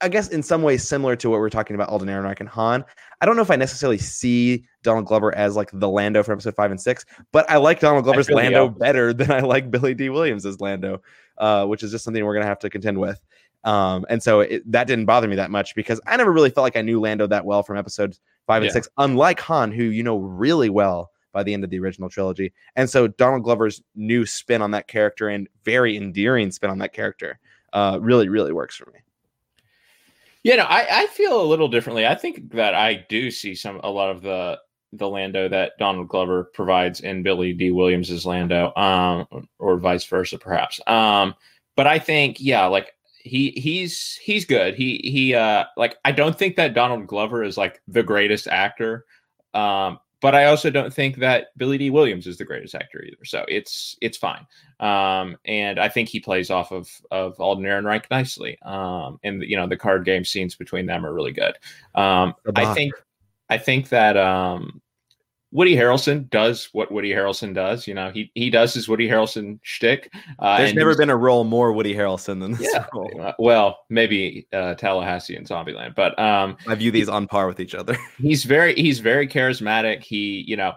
[0.00, 2.84] I guess in some ways similar to what we're talking about Alden Ehrenreich and Han.
[3.20, 6.54] I don't know if I necessarily see Donald Glover as like the Lando from episode
[6.54, 10.08] five and six, but I like Donald Glover's Lando better than I like Billy Dee
[10.08, 11.02] Williams as Lando,
[11.38, 13.20] uh, which is just something we're gonna have to contend with.
[13.64, 16.64] Um, and so it, that didn't bother me that much because I never really felt
[16.64, 18.74] like I knew Lando that well from episodes five and Yeah.
[18.74, 22.52] six, unlike Han, who you know really well by the end of the original trilogy.
[22.76, 26.92] And so Donald Glover's new spin on that character and very endearing spin on that
[26.92, 27.40] character
[27.72, 29.00] uh, really, really works for me.
[30.44, 32.06] Yeah, no, I, I feel a little differently.
[32.06, 34.60] I think that I do see some a lot of the
[34.92, 40.38] the Lando that Donald Glover provides in Billy Dee Williams's Lando, um, or vice versa,
[40.38, 40.80] perhaps.
[40.86, 41.34] Um,
[41.74, 42.93] but I think, yeah, like
[43.24, 44.74] he he's he's good.
[44.74, 49.06] He he uh like I don't think that Donald Glover is like the greatest actor.
[49.54, 53.24] Um, but I also don't think that Billy Dee Williams is the greatest actor either.
[53.24, 54.46] So it's it's fine.
[54.78, 58.58] Um, and I think he plays off of of Alden Ehrenreich nicely.
[58.62, 61.56] Um, and you know the card game scenes between them are really good.
[61.94, 62.92] Um, I think
[63.48, 64.82] I think that um,
[65.54, 67.86] Woody Harrelson does what Woody Harrelson does.
[67.86, 70.12] You know, he he does his Woody Harrelson shtick.
[70.40, 72.86] Uh, There's never been a role more Woody Harrelson than this yeah.
[72.92, 73.20] role.
[73.20, 77.60] uh, well, maybe uh, Tallahassee and Zombieland, but um, I view these on par with
[77.60, 77.96] each other.
[78.18, 80.02] he's very he's very charismatic.
[80.02, 80.72] He you know,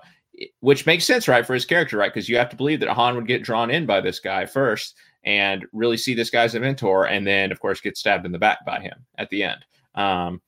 [0.60, 2.14] which makes sense, right, for his character, right?
[2.14, 4.96] Because you have to believe that Han would get drawn in by this guy first
[5.24, 8.32] and really see this guy as a mentor, and then of course get stabbed in
[8.32, 9.66] the back by him at the end.
[9.96, 10.40] Um,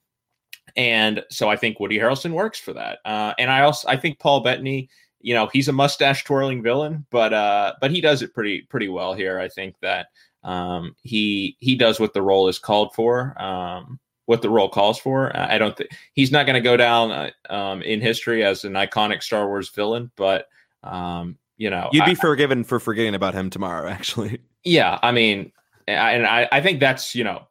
[0.75, 2.99] and so I think Woody Harrelson works for that.
[3.05, 4.89] Uh, and I also I think Paul Bettany
[5.21, 8.87] you know he's a mustache twirling villain, but uh, but he does it pretty pretty
[8.87, 9.39] well here.
[9.39, 10.07] I think that
[10.43, 13.39] um, he he does what the role is called for.
[13.41, 15.35] Um, what the role calls for.
[15.35, 18.73] I don't think he's not going to go down uh, um, in history as an
[18.73, 20.45] iconic Star Wars villain, but
[20.83, 23.87] um, you know, you'd be I, forgiven for forgetting about him tomorrow.
[23.89, 24.99] Actually, yeah.
[25.01, 25.51] I mean,
[25.87, 27.47] I, and I, I think that's you know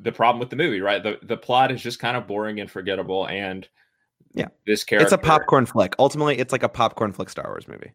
[0.00, 1.02] the problem with the movie, right?
[1.02, 3.68] The the plot is just kind of boring and forgettable, and
[4.34, 5.04] yeah, this character.
[5.04, 5.94] It's a popcorn flick.
[5.98, 7.92] Ultimately, it's like a popcorn flick Star Wars movie.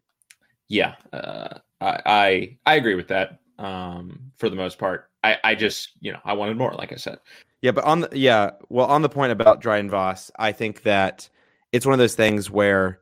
[0.68, 3.38] Yeah, uh, I, I I agree with that.
[3.58, 6.96] Um, for the most part, I I just you know I wanted more, like I
[6.96, 7.18] said.
[7.60, 11.28] Yeah, but on the yeah, well, on the point about Dryden Voss, I think that
[11.70, 13.00] it's one of those things where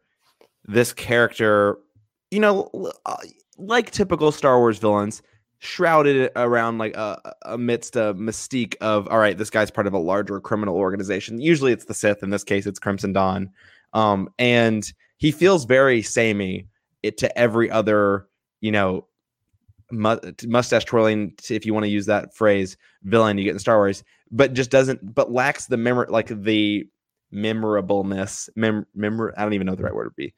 [0.67, 1.79] this character,
[2.31, 2.71] you know,
[3.07, 3.17] uh,
[3.57, 5.23] like typical Star Wars villains,
[5.61, 9.99] shrouded around like uh, amidst a mystique of all right, this guy's part of a
[9.99, 11.41] larger criminal organization.
[11.41, 12.23] Usually, it's the Sith.
[12.23, 13.51] In this case, it's Crimson Dawn,
[13.93, 16.67] um, and he feels very samey
[17.03, 18.27] it to every other,
[18.61, 19.07] you know,
[19.91, 24.05] mustache twirling, if you want to use that phrase, villain you get in Star Wars
[24.31, 26.87] but just doesn't but lacks the memory like the
[27.33, 28.87] memorableness mem-
[29.37, 30.35] i don't even know the right word would be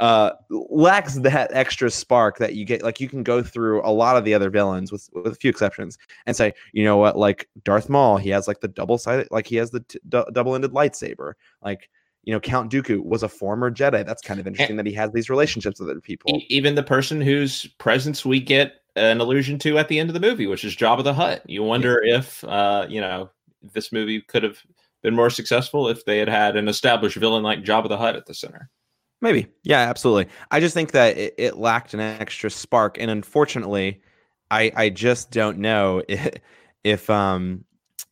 [0.00, 4.16] uh lacks that extra spark that you get like you can go through a lot
[4.16, 7.16] of the other villains with with a few exceptions and say you know what?
[7.16, 10.24] Like darth maul he has like the double sided like he has the t- d-
[10.32, 11.34] double-ended lightsaber.
[11.62, 11.88] Like
[12.24, 14.04] you know count dooku was a former jedi.
[14.04, 16.40] That's kind of interesting and that he has these relationships with other people.
[16.48, 20.20] Even the person whose presence we get an allusion to at the end of the
[20.20, 21.48] movie which is Jabba the Hutt.
[21.48, 23.30] You wonder if uh you know
[23.74, 24.58] this movie could have
[25.02, 28.26] been more successful if they had had an established villain like Jabba the Hutt at
[28.26, 28.68] the center.
[29.26, 30.32] Maybe, yeah, absolutely.
[30.52, 34.00] I just think that it, it lacked an extra spark, and unfortunately,
[34.52, 36.34] I I just don't know if,
[36.84, 37.64] if um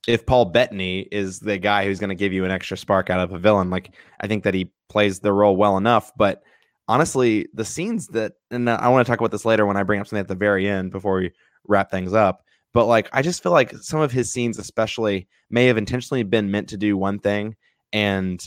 [0.09, 3.21] if Paul Bettany is the guy who's going to give you an extra spark out
[3.21, 3.71] of a villain.
[3.71, 6.43] Like I think that he plays the role well enough, but
[6.89, 10.01] honestly, the scenes that and I want to talk about this later when I bring
[10.01, 11.31] up something at the very end before we
[11.69, 12.45] wrap things up.
[12.73, 16.51] But like, I just feel like some of his scenes, especially, may have intentionally been
[16.51, 17.55] meant to do one thing
[17.93, 18.45] and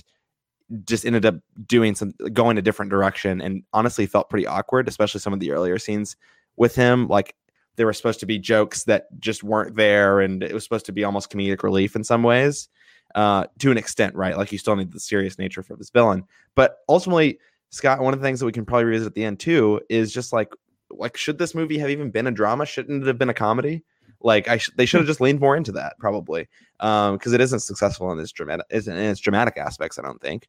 [0.84, 5.22] just ended up doing some going a different direction and honestly felt pretty awkward, especially
[5.22, 6.16] some of the earlier scenes
[6.58, 7.08] with him.
[7.08, 7.36] Like
[7.76, 10.92] there were supposed to be jokes that just weren't there, and it was supposed to
[10.92, 12.70] be almost comedic relief in some ways,
[13.16, 14.38] uh, to an extent, right?
[14.38, 16.24] Like you still need the serious nature for this villain.
[16.56, 19.40] But ultimately, Scott, one of the things that we can probably revisit at the end
[19.40, 20.52] too is just like
[20.90, 22.66] like should this movie have even been a drama?
[22.66, 23.84] Shouldn't it have been a comedy?
[24.22, 26.48] Like I sh- they should have just leaned more into that probably,
[26.80, 30.00] because um, it isn't successful in its dramatic in its dramatic aspects.
[30.00, 30.48] I don't think.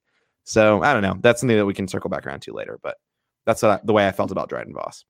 [0.48, 1.18] So I don't know.
[1.20, 2.78] That's something that we can circle back around to later.
[2.82, 2.96] But
[3.44, 5.04] that's uh, the way I felt about Dryden Voss.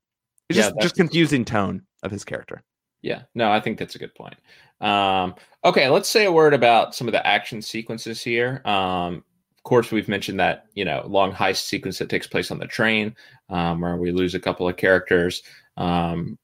[0.49, 2.61] It's yeah, just just confusing tone of his character.
[3.01, 4.35] Yeah, no, I think that's a good point.
[4.81, 8.61] Um, okay, let's say a word about some of the action sequences here.
[8.65, 9.23] Um,
[9.57, 12.67] of course, we've mentioned that you know long heist sequence that takes place on the
[12.67, 13.15] train,
[13.49, 15.41] um, where we lose a couple of characters.
[15.77, 16.37] Um,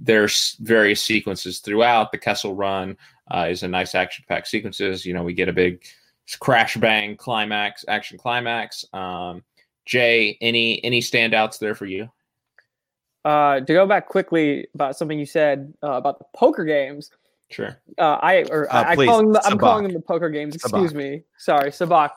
[0.00, 2.12] there's various sequences throughout.
[2.12, 2.96] The Kessel Run
[3.30, 5.04] uh, is a nice action-packed sequences.
[5.04, 5.84] You know, we get a big
[6.36, 8.84] crash bang climax, action climax.
[8.92, 9.42] Um,
[9.84, 12.10] Jay, any any standouts there for you?
[13.24, 17.10] Uh, to go back quickly about something you said uh, about the poker games.
[17.50, 17.78] Sure.
[17.96, 20.54] Uh, I or uh, I, I call them the, I'm calling them the poker games.
[20.54, 20.96] Excuse Sabacc.
[20.96, 21.22] me.
[21.38, 22.10] Sorry, Sabacc.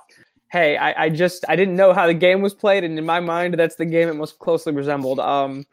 [0.52, 3.22] Hey, I, I just I didn't know how the game was played, and in my
[3.22, 5.20] mind, that's the game it most closely resembled.
[5.20, 5.66] Um,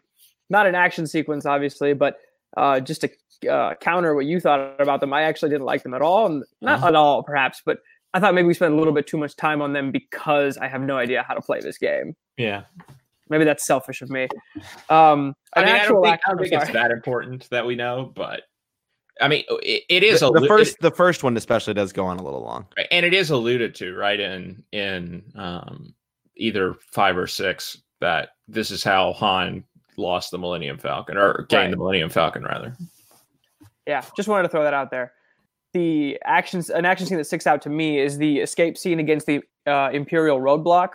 [0.51, 2.21] not an action sequence, obviously, but
[2.57, 5.95] uh, just to uh, counter what you thought about them, I actually didn't like them
[5.95, 6.89] at all, and not uh-huh.
[6.89, 7.83] at all, perhaps, but
[8.15, 10.67] I thought maybe we spent a little bit too much time on them because I
[10.69, 12.15] have no idea how to play this game.
[12.37, 12.63] Yeah,
[13.29, 14.29] maybe that's selfish of me.
[14.89, 18.13] Um, I mean, I don't think, I don't think it's that important that we know,
[18.15, 18.43] but
[19.21, 20.75] I mean, it, it is the, the first.
[20.75, 22.87] It, the first one especially does go on a little long, right?
[22.91, 25.95] and it is alluded to right in in um,
[26.37, 29.65] either five or six that this is how Han
[29.97, 31.71] lost the Millennium Falcon or gained right.
[31.71, 32.77] the Millennium Falcon rather.
[33.87, 35.13] Yeah, just wanted to throw that out there.
[35.75, 39.27] The actions, an action scene that sticks out to me is the escape scene against
[39.27, 40.91] the uh, Imperial roadblock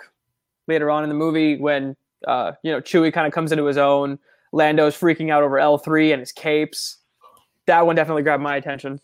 [0.68, 1.96] later on in the movie when
[2.28, 4.18] uh, you know Chewie kind of comes into his own.
[4.52, 6.98] Lando's freaking out over L three and his capes.
[7.66, 9.00] That one definitely grabbed my attention.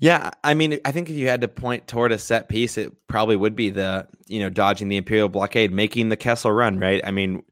[0.00, 2.90] Yeah, I mean, I think if you had to point toward a set piece, it
[3.06, 7.02] probably would be the you know dodging the Imperial blockade, making the Kessel Run, right?
[7.04, 7.42] I mean,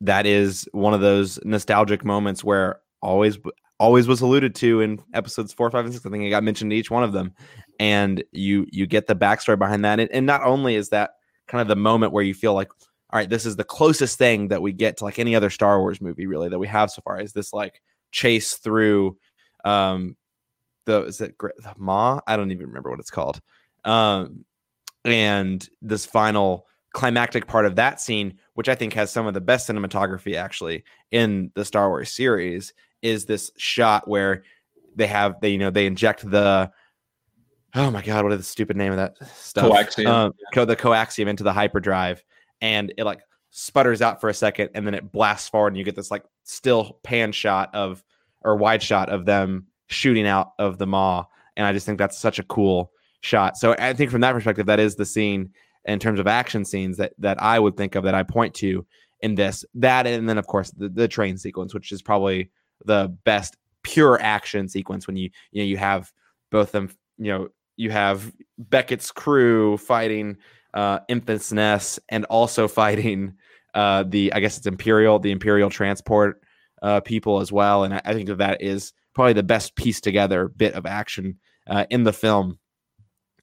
[0.00, 3.38] that is one of those nostalgic moments where always
[3.78, 6.04] always was alluded to in episodes four, five, and six.
[6.06, 7.32] I think it got mentioned each one of them,
[7.78, 10.00] and you you get the backstory behind that.
[10.00, 11.12] And, and not only is that
[11.46, 12.70] kind of the moment where you feel like,
[13.10, 15.80] all right, this is the closest thing that we get to like any other Star
[15.80, 17.20] Wars movie really that we have so far.
[17.20, 19.16] Is this like chase through
[19.64, 20.16] um
[20.86, 22.20] the is it the Maw?
[22.26, 23.40] I don't even remember what it's called.
[23.84, 24.44] Um,
[25.04, 29.40] and this final climactic part of that scene, which I think has some of the
[29.40, 34.44] best cinematography actually in the Star Wars series, is this shot where
[34.94, 36.70] they have they you know they inject the
[37.74, 40.06] oh my god what is the stupid name of that stuff Coaxium.
[40.06, 42.22] Um, co- the coaxium into the hyperdrive
[42.60, 45.84] and it like sputters out for a second and then it blasts forward and you
[45.84, 48.02] get this like still pan shot of
[48.42, 51.24] or wide shot of them shooting out of the maw
[51.56, 53.56] and I just think that's such a cool shot.
[53.56, 55.50] So I think from that perspective, that is the scene
[55.84, 58.86] in terms of action scenes that that I would think of that I point to
[59.20, 59.64] in this.
[59.74, 62.50] That and then of course the, the train sequence, which is probably
[62.86, 66.12] the best pure action sequence when you you know you have
[66.50, 70.36] both them you know you have Beckett's crew fighting
[70.74, 73.34] uh Enfys Nest and also fighting
[73.74, 76.42] uh the I guess it's Imperial the Imperial transport
[76.82, 77.84] uh people as well.
[77.84, 81.38] And I, I think that that is probably the best piece together bit of action
[81.68, 82.58] uh, in the film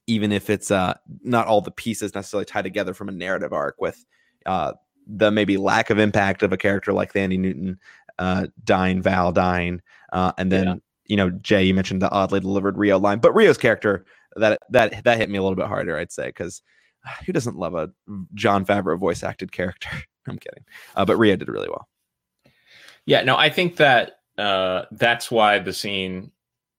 [0.06, 3.76] even if it's uh not all the pieces necessarily tied together from a narrative arc
[3.80, 4.04] with
[4.46, 4.72] uh
[5.06, 7.78] the maybe lack of impact of a character like Thandie Newton
[8.18, 9.80] uh dying Val dying
[10.12, 10.74] uh and then Yeah.
[11.06, 14.04] you know Jay you mentioned the oddly delivered Rio line but Rio's character
[14.36, 16.62] that that that hit me a little bit harder I'd say cuz
[17.26, 17.90] who doesn't love a
[18.34, 19.88] Jon Favreau voice acted character
[20.28, 20.64] I'm kidding
[20.96, 21.88] uh, but Rio did really well
[23.06, 26.30] Yeah, no, I think that uh, that's why the scene,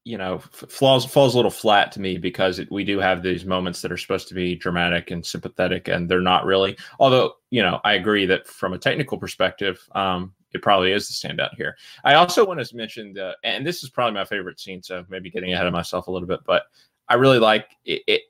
[0.03, 3.21] you know, f- falls falls a little flat to me because it, we do have
[3.21, 6.75] these moments that are supposed to be dramatic and sympathetic, and they're not really.
[6.99, 11.13] Although, you know, I agree that from a technical perspective, um, it probably is the
[11.13, 11.77] standout here.
[12.03, 15.29] I also want to mention the, and this is probably my favorite scene, so maybe
[15.29, 16.63] getting ahead of myself a little bit, but
[17.07, 18.01] I really like it.
[18.07, 18.21] it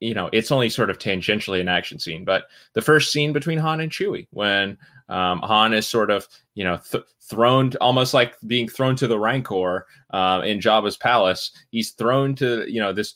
[0.00, 3.58] you know, it's only sort of tangentially an action scene, but the first scene between
[3.58, 4.78] Han and Chewie when
[5.10, 9.18] um, Han is sort of, you know, th- thrown almost like being thrown to the
[9.18, 11.50] Rancor uh, in Jabba's palace.
[11.70, 13.14] He's thrown to, you know, this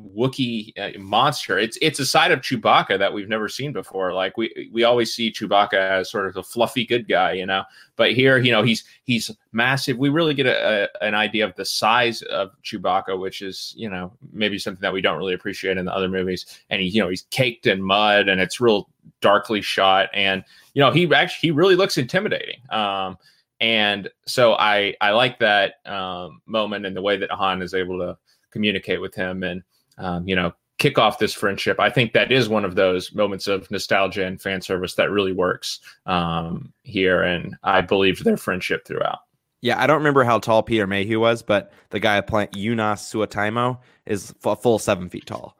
[0.00, 1.58] Wookiee uh, monster.
[1.58, 4.12] It's it's a side of Chewbacca that we've never seen before.
[4.12, 7.64] Like we we always see Chewbacca as sort of a fluffy good guy, you know.
[7.96, 9.98] But here, you know, he's he's massive.
[9.98, 13.88] We really get a, a, an idea of the size of Chewbacca, which is you
[13.88, 16.46] know maybe something that we don't really appreciate in the other movies.
[16.70, 18.88] And he you know he's caked in mud, and it's real
[19.20, 22.60] darkly shot, and you know he actually he really looks intimidating.
[22.70, 23.16] Um,
[23.60, 27.98] and so I I like that um, moment and the way that Han is able
[27.98, 28.18] to
[28.50, 29.62] communicate with him and
[29.98, 31.78] um, you know kick off this friendship.
[31.78, 35.32] I think that is one of those moments of nostalgia and fan service that really
[35.32, 39.20] works um, here, and I believed their friendship throughout.
[39.62, 43.78] Yeah, I don't remember how tall Peter Mayhew was, but the guy playing Joonas Suotamo
[44.04, 45.56] is full seven feet tall.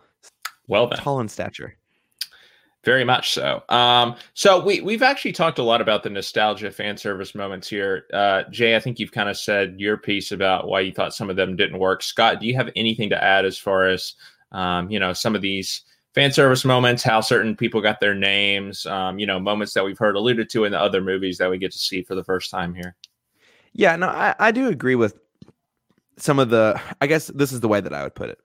[0.67, 1.77] Well then, Tall in stature.
[2.85, 3.63] Very much so.
[3.69, 8.05] Um, so we we've actually talked a lot about the nostalgia fan service moments here.
[8.13, 11.31] Uh, Jay, I think you've kind of said your piece about why you thought some
[11.31, 12.03] of them didn't work.
[12.03, 14.15] Scott, do you have anything to add as far as
[14.53, 15.83] um, you know some of these
[16.15, 19.99] fan service moments, how certain people got their names, um, you know, moments that we've
[19.99, 22.51] heard alluded to in the other movies that we get to see for the first
[22.51, 22.95] time here?
[23.73, 25.19] Yeah, no, I, I do agree with
[26.17, 26.81] some of the.
[27.01, 28.39] I guess this is the way that I would put it.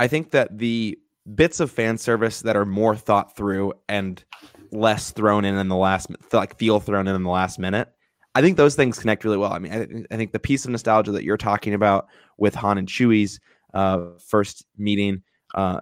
[0.00, 0.98] I think that the
[1.32, 4.22] bits of fan service that are more thought through and
[4.70, 7.88] less thrown in in the last, like feel thrown in in the last minute.
[8.34, 9.52] I think those things connect really well.
[9.52, 12.78] I mean, I, I think the piece of nostalgia that you're talking about with Han
[12.78, 13.38] and Chewie's
[13.72, 15.22] uh, first meeting
[15.54, 15.80] uh,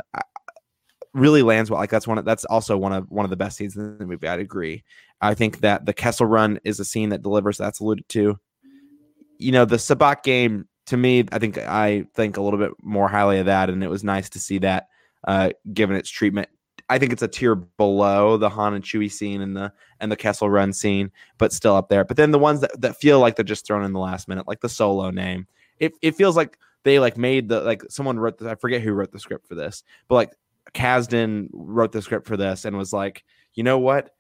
[1.15, 1.81] really lands well.
[1.81, 2.19] Like that's one.
[2.19, 4.29] Of, that's also one of one of the best scenes in the movie.
[4.29, 4.85] I'd agree.
[5.21, 7.57] I think that the Kessel Run is a scene that delivers.
[7.57, 8.39] That's alluded to.
[9.39, 13.09] You know, the Sabacc game to me, I think I think a little bit more
[13.09, 14.89] highly of that, and it was nice to see that
[15.25, 16.49] uh, given its treatment.
[16.89, 20.17] I think it's a tier below the Han and Chewie scene and the and the
[20.17, 22.05] Kessel Run scene, but still up there.
[22.05, 24.47] But then the ones that, that feel like they're just thrown in the last minute,
[24.47, 25.47] like the Solo name,
[25.79, 28.93] it it feels like they like made the like someone wrote the, I forget who
[28.93, 30.33] wrote the script for this, but like
[30.75, 33.25] Kasdan wrote the script for this and was like,
[33.55, 34.11] you know what?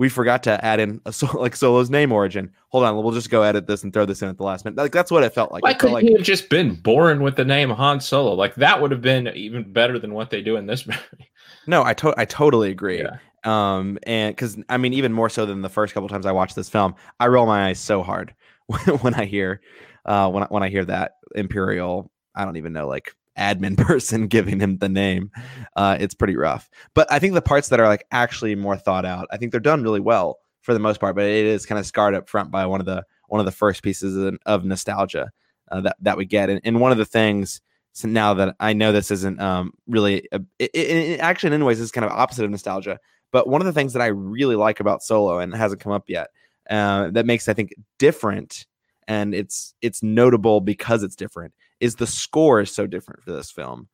[0.00, 2.50] We forgot to add in a so, like Solo's name origin.
[2.70, 4.78] Hold on, we'll just go edit this and throw this in at the last minute.
[4.78, 5.62] Like that's what it felt like.
[5.62, 8.32] Why couldn't like he have just been born with the name Han Solo?
[8.32, 11.30] Like that would have been even better than what they do in this movie.
[11.66, 13.02] no, I to- I totally agree.
[13.02, 13.18] Yeah.
[13.44, 16.56] Um, and because I mean, even more so than the first couple times I watched
[16.56, 18.34] this film, I roll my eyes so hard
[19.02, 19.60] when I hear,
[20.06, 24.26] uh, when I, when I hear that Imperial, I don't even know, like admin person
[24.26, 25.30] giving him the name.
[25.76, 26.68] Uh, it's pretty rough.
[26.94, 29.60] But I think the parts that are like actually more thought out, I think they're
[29.60, 31.16] done really well for the most part.
[31.16, 33.52] But it is kind of scarred up front by one of the one of the
[33.52, 35.30] first pieces of, nostalgia
[35.70, 37.60] uh, that that we get, and, and one of the things.
[37.92, 41.80] So now that I know this isn't um, really, a, it, it, actually, in ways,
[41.80, 42.98] is kind of opposite of nostalgia.
[43.32, 46.04] But one of the things that I really like about Solo, and hasn't come up
[46.08, 46.28] yet,
[46.68, 48.66] uh, that makes I think different,
[49.08, 53.50] and it's it's notable because it's different, is the score is so different for this
[53.50, 53.88] film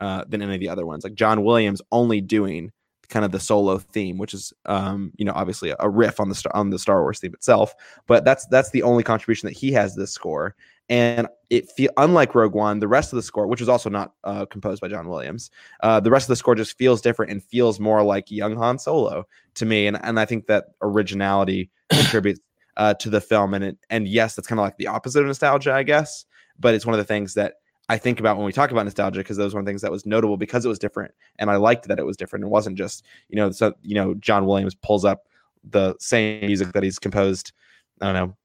[0.00, 1.04] uh, than any of the other ones.
[1.04, 2.72] Like John Williams only doing
[3.08, 6.50] kind of the solo theme, which is um, you know obviously a riff on the
[6.54, 7.74] on the Star Wars theme itself.
[8.06, 10.56] But that's that's the only contribution that he has this score.
[10.88, 14.14] And it feel unlike Rogue One, the rest of the score, which was also not
[14.24, 15.50] uh, composed by John Williams,
[15.82, 18.78] uh, the rest of the score just feels different and feels more like young Han
[18.78, 19.86] Solo to me.
[19.86, 22.40] And and I think that originality contributes
[22.76, 23.54] uh, to the film.
[23.54, 26.24] And it, and yes, that's kind of like the opposite of nostalgia, I guess.
[26.58, 27.54] But it's one of the things that
[27.88, 30.06] I think about when we talk about nostalgia because those were the things that was
[30.06, 32.44] notable because it was different, and I liked that it was different.
[32.44, 35.28] It wasn't just you know so you know John Williams pulls up
[35.64, 37.52] the same music that he's composed.
[38.00, 38.36] I don't know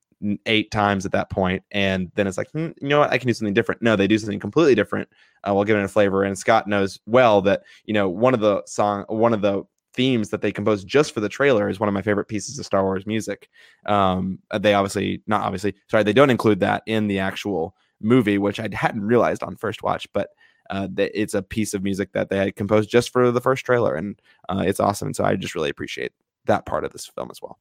[0.47, 3.27] eight times at that point, and then it's like hmm, you know what I can
[3.27, 3.81] do something different.
[3.81, 5.07] No, they do something completely different
[5.47, 6.23] uh, while giving it a flavor.
[6.23, 10.29] And Scott knows well that you know one of the song one of the themes
[10.29, 12.83] that they composed just for the trailer is one of my favorite pieces of Star
[12.83, 13.49] Wars music.
[13.85, 18.59] Um, they obviously not obviously sorry they don't include that in the actual movie, which
[18.59, 20.29] I hadn't realized on first watch, but
[20.69, 23.95] uh, it's a piece of music that they had composed just for the first trailer,
[23.95, 25.13] and uh, it's awesome.
[25.13, 26.11] So I just really appreciate
[26.45, 27.57] that part of this film as well.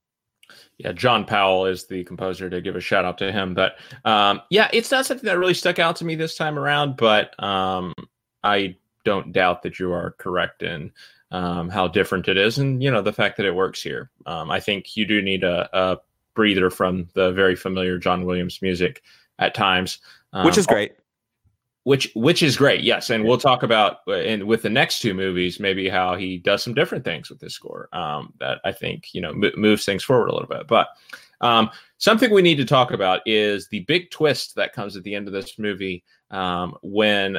[0.78, 3.54] Yeah, John Powell is the composer to give a shout out to him.
[3.54, 6.96] But um, yeah, it's not something that really stuck out to me this time around,
[6.96, 7.92] but um,
[8.44, 10.92] I don't doubt that you are correct in
[11.30, 14.10] um, how different it is, and you know the fact that it works here.
[14.26, 15.98] Um, I think you do need a, a
[16.34, 19.02] breather from the very familiar John Williams music
[19.38, 19.98] at times
[20.36, 20.92] um, which is great.
[21.84, 25.14] Which which is great, yes, and we'll talk about and uh, with the next two
[25.14, 29.14] movies maybe how he does some different things with this score um, that I think
[29.14, 30.66] you know m- moves things forward a little bit.
[30.66, 30.88] But
[31.40, 35.14] um, something we need to talk about is the big twist that comes at the
[35.14, 37.38] end of this movie um, when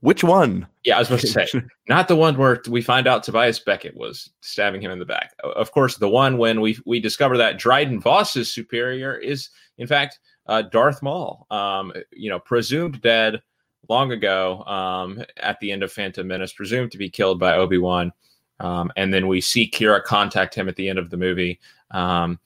[0.00, 0.66] which one?
[0.84, 1.46] Yeah, I was about to say,
[1.88, 5.32] not the one where we find out Tobias Beckett was stabbing him in the back.
[5.42, 10.18] Of course, the one when we we discover that Dryden Voss's superior is, in fact,
[10.48, 13.42] uh, Darth Maul, um, you know, presumed dead
[13.88, 17.78] long ago um, at the end of Phantom Menace, presumed to be killed by Obi
[17.78, 18.12] Wan.
[18.58, 21.60] Um, and then we see Qi'ra contact him at the end of the movie.
[21.90, 22.38] Um,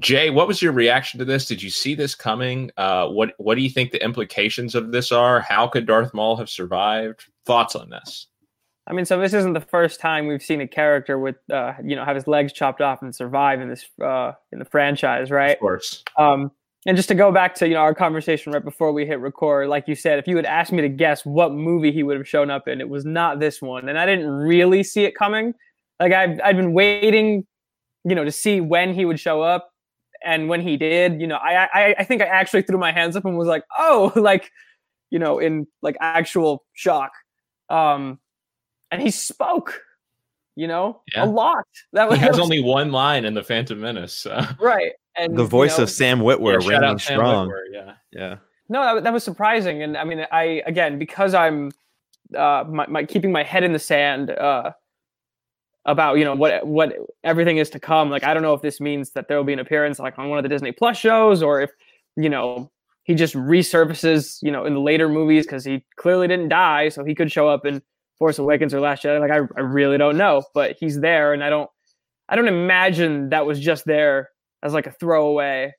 [0.00, 1.46] Jay, what was your reaction to this?
[1.46, 2.70] Did you see this coming?
[2.78, 5.40] Uh, what What do you think the implications of this are?
[5.40, 7.26] How could Darth Maul have survived?
[7.44, 8.26] Thoughts on this?
[8.86, 11.94] I mean, so this isn't the first time we've seen a character with, uh, you
[11.94, 15.52] know, have his legs chopped off and survive in this uh, in the franchise, right?
[15.52, 16.02] Of course.
[16.16, 16.50] Um,
[16.86, 19.68] and just to go back to you know our conversation right before we hit record,
[19.68, 22.28] like you said, if you had asked me to guess what movie he would have
[22.28, 25.54] shown up in, it was not this one, and I didn't really see it coming.
[25.98, 27.46] Like I've I'd been waiting,
[28.04, 29.70] you know, to see when he would show up,
[30.24, 33.16] and when he did, you know, I I, I think I actually threw my hands
[33.16, 34.50] up and was like, oh, like,
[35.10, 37.12] you know, in like actual shock.
[37.68, 38.18] Um,
[38.90, 39.82] and he spoke
[40.56, 41.24] you know, yeah.
[41.24, 41.64] a lot.
[41.94, 44.14] That was, he has was, only one line in the Phantom Menace.
[44.14, 44.44] So.
[44.60, 47.48] Right, and the voice you know, of Sam Witwer yeah, ringing strong.
[47.48, 48.36] Witwer, yeah, yeah.
[48.68, 51.72] No, that, that was surprising, and I mean, I again because I'm
[52.36, 54.72] uh, my, my keeping my head in the sand uh,
[55.84, 56.94] about you know what what
[57.24, 58.10] everything is to come.
[58.10, 60.28] Like I don't know if this means that there will be an appearance like on
[60.28, 61.70] one of the Disney Plus shows, or if
[62.16, 62.70] you know
[63.02, 67.04] he just resurfaces you know in the later movies because he clearly didn't die, so
[67.04, 67.82] he could show up in
[68.18, 69.18] Force Awakens or Last Jedi.
[69.20, 71.70] Like I, I really don't know, but he's there, and I don't
[72.28, 74.30] I don't imagine that was just there
[74.62, 75.72] as like a throwaway.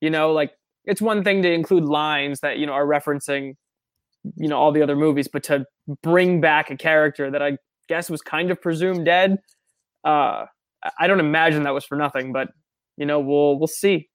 [0.00, 0.52] You know, like
[0.84, 3.54] it's one thing to include lines that you know are referencing
[4.36, 5.64] you know all the other movies, but to
[6.02, 7.58] bring back a character that I
[7.88, 9.38] guess was kind of presumed dead,
[10.04, 10.46] uh,
[10.98, 12.32] I don't imagine that was for nothing.
[12.32, 12.48] But
[12.96, 14.08] you know, we'll we'll see.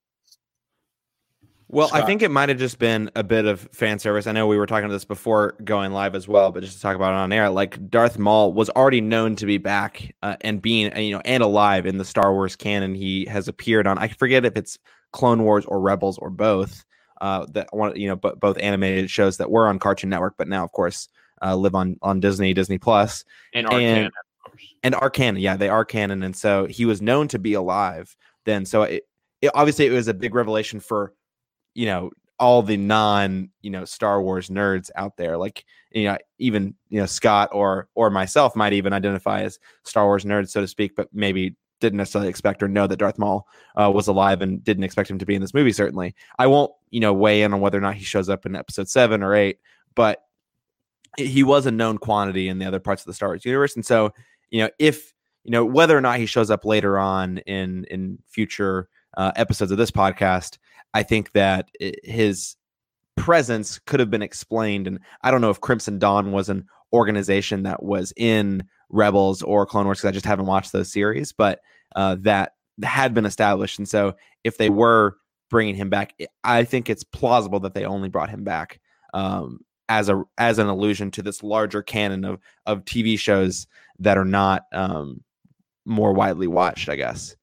[1.72, 2.02] Well, Scott.
[2.02, 4.26] I think it might have just been a bit of fan service.
[4.26, 6.82] I know we were talking about this before going live as well, but just to
[6.82, 10.36] talk about it on air, like Darth Maul was already known to be back uh,
[10.42, 12.96] and being, you know, and alive in the Star Wars canon.
[12.96, 14.80] He has appeared on, I forget if it's
[15.14, 16.84] Clone Wars or Rebels or both.
[17.22, 20.48] Uh, that one, you know, but both animated shows that were on Cartoon Network, but
[20.48, 21.08] now, of course,
[21.42, 23.26] uh, live on on Disney, Disney Plus.
[23.54, 24.10] And Arcana,
[24.84, 25.40] and Arcana.
[25.40, 28.16] Yeah, they are canon, and so he was known to be alive
[28.46, 28.66] then.
[28.66, 29.04] So it,
[29.42, 31.14] it obviously it was a big revelation for
[31.74, 36.18] you know all the non you know Star Wars nerds out there, like you know
[36.38, 40.62] even you know Scott or or myself might even identify as Star Wars nerds, so
[40.62, 44.42] to speak, but maybe didn't necessarily expect or know that Darth Maul uh, was alive
[44.42, 45.72] and didn't expect him to be in this movie.
[45.72, 48.56] Certainly, I won't you know weigh in on whether or not he shows up in
[48.56, 49.60] Episode seven or eight,
[49.96, 50.24] but
[51.18, 53.86] he was a known quantity in the other parts of the Star Wars universe, and
[53.86, 54.14] so
[54.50, 55.14] you know if
[55.44, 59.72] you know whether or not he shows up later on in in future uh, episodes
[59.72, 60.58] of this podcast
[60.94, 61.70] I think that
[62.04, 62.56] his
[63.16, 64.88] presence could have been explained.
[64.88, 69.66] And I don't know if Crimson Dawn was an organization that was in Rebels or
[69.66, 71.60] Clone Wars because I just haven't watched those series, but
[71.96, 73.78] uh, that had been established.
[73.78, 75.18] And so if they were
[75.50, 78.80] bringing him back, I think it's plausible that they only brought him back
[79.14, 79.60] um,
[79.90, 83.68] as a as an allusion to this larger canon of of TV shows
[84.00, 85.24] that are not um,
[85.86, 87.36] more widely watched, I guess.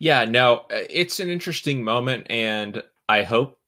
[0.00, 3.58] Yeah, no, uh, it's an interesting moment, and I hope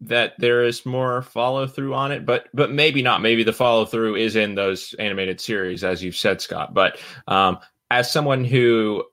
[0.00, 3.22] that there is more follow through on it, but but maybe not.
[3.22, 6.74] Maybe the follow through is in those animated series, as you've said, Scott.
[6.74, 7.58] But um,
[7.90, 9.04] as someone who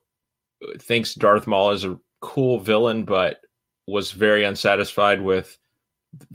[0.78, 3.40] thinks Darth Maul is a cool villain, but
[3.86, 5.56] was very unsatisfied with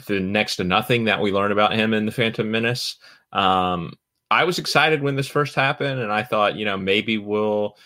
[0.08, 2.96] the next to nothing that we learned about him in the Phantom Menace.
[3.34, 3.94] Um,
[4.32, 7.78] I was excited when this first happened, and I thought, you know, maybe we'll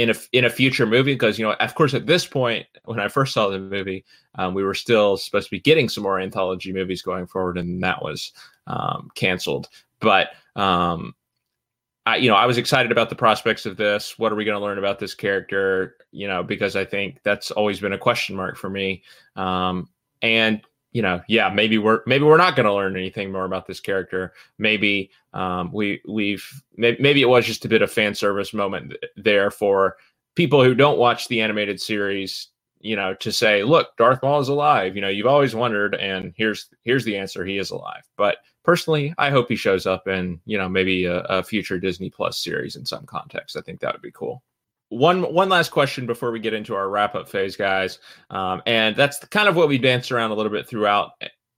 [0.00, 2.98] in a in a future movie because you know, of course, at this point when
[2.98, 6.18] I first saw the movie, um, we were still supposed to be getting some more
[6.18, 8.32] anthology movies going forward, and that was
[8.66, 9.68] um, canceled.
[10.00, 11.14] But um,
[12.06, 14.18] I, you know, I was excited about the prospects of this.
[14.18, 15.96] What are we going to learn about this character?
[16.12, 19.02] You know, because I think that's always been a question mark for me.
[19.36, 19.86] Um,
[20.22, 23.66] and you know, yeah, maybe we're maybe we're not going to learn anything more about
[23.66, 24.32] this character.
[24.58, 26.44] Maybe um, we we've
[26.76, 29.96] maybe it was just a bit of fan service moment there for
[30.34, 32.48] people who don't watch the animated series.
[32.82, 34.96] You know, to say, look, Darth Maul is alive.
[34.96, 38.02] You know, you've always wondered, and here's here's the answer: he is alive.
[38.16, 42.10] But personally, I hope he shows up in you know maybe a, a future Disney
[42.10, 43.56] Plus series in some context.
[43.56, 44.42] I think that would be cool
[44.90, 48.94] one one last question before we get into our wrap up phase, guys, um, and
[48.96, 51.12] that's kind of what we danced around a little bit throughout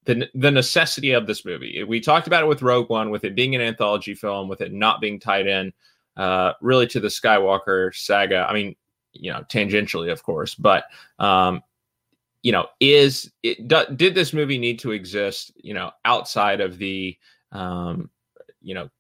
[0.05, 1.83] the the necessity of this movie.
[1.83, 4.73] We talked about it with Rogue One, with it being an anthology film, with it
[4.73, 5.73] not being tied in
[6.17, 8.47] uh, really to the Skywalker saga.
[8.49, 8.77] I mean,
[9.15, 10.85] you know, tangentially, of course, but
[11.19, 11.63] um,
[12.43, 13.67] you know, is it
[13.97, 15.53] did this movie need to exist?
[15.57, 17.17] You know, outside of the
[17.51, 18.11] um,
[18.61, 18.91] you know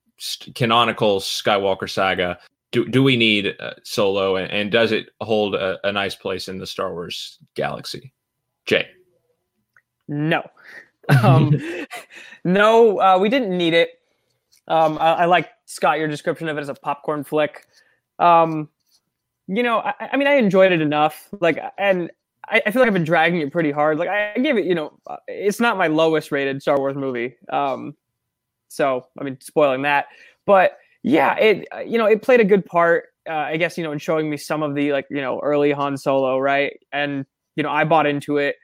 [0.54, 2.38] canonical Skywalker saga
[2.72, 4.36] do, do we need uh, solo?
[4.36, 8.12] And, and, does it hold a, a, nice place in the star wars galaxy?
[8.64, 8.88] Jay.
[10.08, 10.42] No.
[11.22, 11.60] Um,
[12.44, 13.90] no uh, we didn't need it.
[14.68, 17.66] Um, I, I, like scott your description of it as a popcorn flick.
[18.18, 18.68] Um,
[19.48, 21.28] you know I, I, mean i enjoyed it enough.
[21.40, 22.10] Like and
[22.48, 23.98] I, I, feel like i've been dragging it pretty hard.
[23.98, 27.34] Like i gave it you know uh, it's not my lowest rated star wars movie.
[27.50, 27.96] Um,
[28.68, 30.06] so i mean spoiling that.
[30.46, 33.06] But yeah, it uh, you know it played a good part.
[33.28, 35.72] Uh, I guess you know in showing me some of the like you know early
[35.72, 36.78] Han Solo, right?
[36.92, 37.24] And
[37.56, 38.56] you know I bought into it.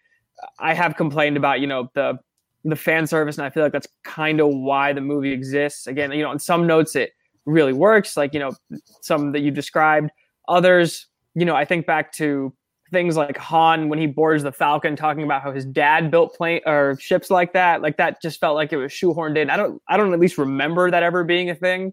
[0.59, 2.19] I have complained about you know the
[2.65, 5.87] the fan service, and I feel like that's kind of why the movie exists.
[5.87, 7.13] Again, you know, on some notes it
[7.45, 8.53] really works, like you know
[9.03, 10.11] some that you described.
[10.49, 12.55] Others, you know, I think back to
[12.91, 16.61] things like Han when he boards the Falcon, talking about how his dad built plane
[16.67, 17.83] or ships like that.
[17.83, 19.51] Like that just felt like it was shoehorned in.
[19.51, 21.93] I don't, I don't at least remember that ever being a thing.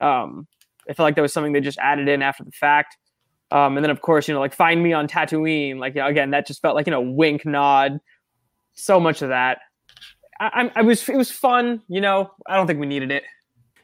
[0.00, 0.46] Um,
[0.88, 2.96] I feel like that was something they just added in after the fact.
[3.50, 5.78] Um, and then of course, you know, like find me on Tatooine.
[5.78, 8.00] Like you know, again, that just felt like you know, wink, nod.
[8.74, 9.58] So much of that.
[10.38, 11.82] I, I, was it was fun.
[11.88, 13.24] You know, I don't think we needed it.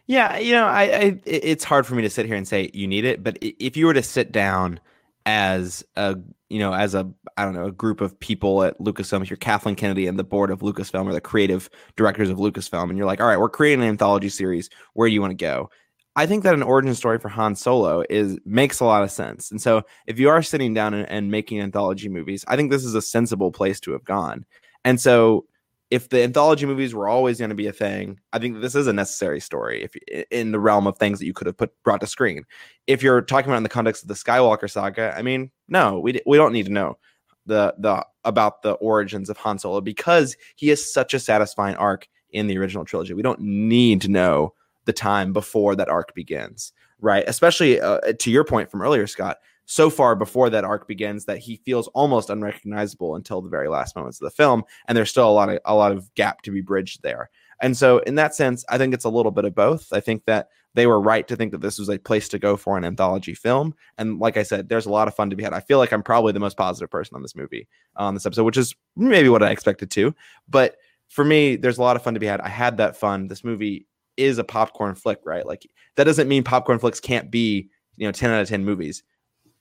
[0.06, 2.86] Yeah, you know, I, I it's hard for me to sit here and say you
[2.86, 4.80] need it, but if you were to sit down
[5.26, 6.16] as a
[6.48, 9.36] you know as a I don't know a group of people at Lucasfilm, if you're
[9.36, 13.06] Kathleen Kennedy and the board of Lucasfilm or the creative directors of Lucasfilm, and you're
[13.06, 14.70] like, all right, we're creating an anthology series.
[14.94, 15.70] Where do you want to go?
[16.16, 19.50] I think that an origin story for Han Solo is makes a lot of sense.
[19.50, 22.84] And so if you are sitting down and, and, making anthology movies, I think this
[22.84, 24.46] is a sensible place to have gone.
[24.84, 25.46] And so
[25.90, 28.86] if the anthology movies were always going to be a thing, I think this is
[28.86, 32.00] a necessary story if in the realm of things that you could have put brought
[32.00, 32.44] to screen.
[32.86, 36.20] If you're talking about in the context of the Skywalker saga, I mean, no, we
[36.26, 36.98] we don't need to know
[37.44, 42.08] the the about the origins of Han Solo because he is such a satisfying arc
[42.30, 43.14] in the original trilogy.
[43.14, 44.54] We don't need to know
[44.86, 47.24] the time before that arc begins, right?
[47.26, 51.38] Especially uh, to your point from earlier, Scott, so far before that arc begins that
[51.38, 55.28] he feels almost unrecognizable until the very last moments of the film, and there's still
[55.28, 57.30] a lot of a lot of gap to be bridged there.
[57.60, 59.92] And so, in that sense, I think it's a little bit of both.
[59.92, 62.56] I think that they were right to think that this was a place to go
[62.56, 63.74] for an anthology film.
[63.96, 65.54] And like I said, there's a lot of fun to be had.
[65.54, 67.66] I feel like I'm probably the most positive person on this movie
[67.96, 70.14] on this episode, which is maybe what I expected to.
[70.48, 70.76] But
[71.08, 72.42] for me, there's a lot of fun to be had.
[72.42, 73.28] I had that fun.
[73.28, 73.86] This movie
[74.16, 75.46] is a popcorn flick, right?
[75.46, 79.02] Like that doesn't mean popcorn flicks can't be, you know, 10 out of 10 movies.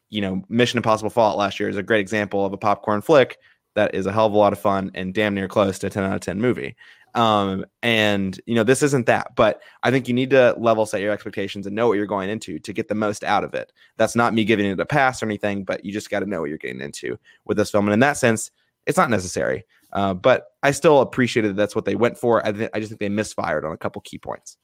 [0.09, 3.37] You know, Mission Impossible Fallout last year is a great example of a popcorn flick
[3.75, 5.89] that is a hell of a lot of fun and damn near close to a
[5.89, 6.75] 10 out of 10 movie.
[7.15, 10.99] Um, and you know, this isn't that, but I think you need to level set
[10.99, 13.71] your expectations and know what you're going into to get the most out of it.
[13.95, 16.41] That's not me giving it a pass or anything, but you just got to know
[16.41, 17.85] what you're getting into with this film.
[17.85, 18.51] And in that sense,
[18.85, 19.65] it's not necessary.
[19.95, 22.45] Uh, but I still appreciated that that's what they went for.
[22.45, 24.57] I, th- I just think they misfired on a couple key points.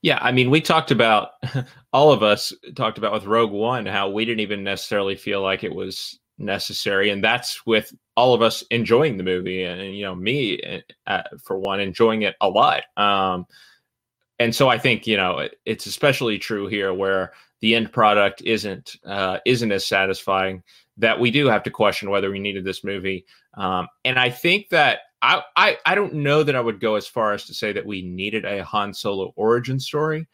[0.00, 1.30] Yeah, I mean, we talked about
[1.92, 5.62] all of us talked about with Rogue One how we didn't even necessarily feel like
[5.62, 10.04] it was necessary, and that's with all of us enjoying the movie, and, and you
[10.04, 12.84] know, me uh, for one, enjoying it a lot.
[12.96, 13.46] Um,
[14.38, 18.42] and so I think you know it, it's especially true here where the end product
[18.42, 20.62] isn't uh, isn't as satisfying
[20.98, 23.26] that we do have to question whether we needed this movie.
[23.56, 27.06] Um, and I think that I, I I don't know that I would go as
[27.06, 30.26] far as to say that we needed a Han Solo origin story,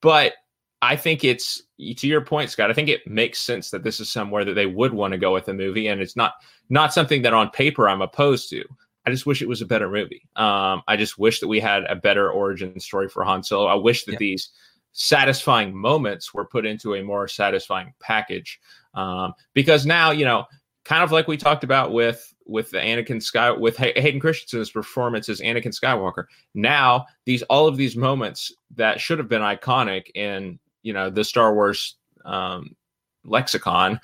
[0.00, 0.34] but
[0.82, 2.70] I think it's to your point, Scott.
[2.70, 5.32] I think it makes sense that this is somewhere that they would want to go
[5.32, 6.34] with a movie, and it's not
[6.68, 8.64] not something that on paper I'm opposed to.
[9.06, 10.28] I just wish it was a better movie.
[10.34, 13.66] Um, I just wish that we had a better origin story for Han Solo.
[13.66, 14.18] I wish that yeah.
[14.18, 14.50] these
[14.92, 18.58] satisfying moments were put into a more satisfying package.
[18.94, 20.46] Um, because now, you know,
[20.84, 24.70] kind of like we talked about with with the Anakin Sky with Hay- Hayden Christensen's
[24.70, 26.24] performance as Anakin Skywalker.
[26.54, 31.24] Now, these all of these moments that should have been iconic in you know the
[31.24, 32.76] Star Wars um,
[33.24, 34.00] lexicon,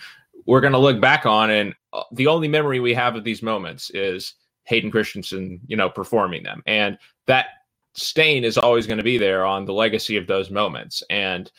[0.46, 3.42] we're going to look back on, and uh, the only memory we have of these
[3.42, 4.34] moments is
[4.64, 6.62] Hayden Christensen, you know, performing them.
[6.66, 7.46] And that
[7.94, 11.02] stain is always going to be there on the legacy of those moments.
[11.10, 11.50] And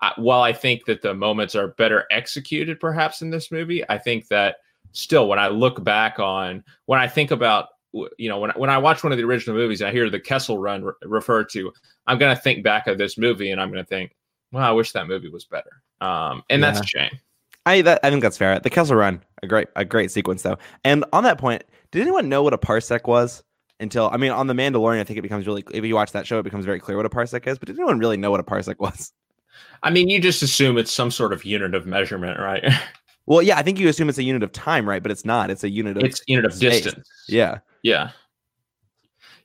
[0.00, 3.98] I, while I think that the moments are better executed, perhaps in this movie, I
[3.98, 4.56] think that
[4.92, 8.78] still, when I look back on, when I think about, you know, when when I
[8.78, 11.72] watch one of the original movies, and I hear the Kessel Run re- referred to.
[12.06, 14.16] I'm going to think back of this movie, and I'm going to think,
[14.50, 15.82] well, I wish that movie was better.
[16.00, 16.70] Um, and yeah.
[16.70, 17.10] that's a shame.
[17.64, 18.58] I that, I think that's fair.
[18.58, 20.58] The Kessel Run, a great a great sequence though.
[20.84, 23.42] And on that point, did anyone know what a parsec was?
[23.80, 25.64] Until I mean, on the Mandalorian, I think it becomes really.
[25.72, 27.58] If you watch that show, it becomes very clear what a parsec is.
[27.58, 29.12] But did anyone really know what a parsec was?
[29.82, 32.64] I mean, you just assume it's some sort of unit of measurement, right?
[33.26, 35.02] well, yeah, I think you assume it's a unit of time, right?
[35.02, 35.50] But it's not.
[35.50, 36.04] It's a unit of.
[36.04, 36.82] It's unit of space.
[36.82, 37.08] distance.
[37.28, 37.58] Yeah.
[37.82, 38.10] Yeah.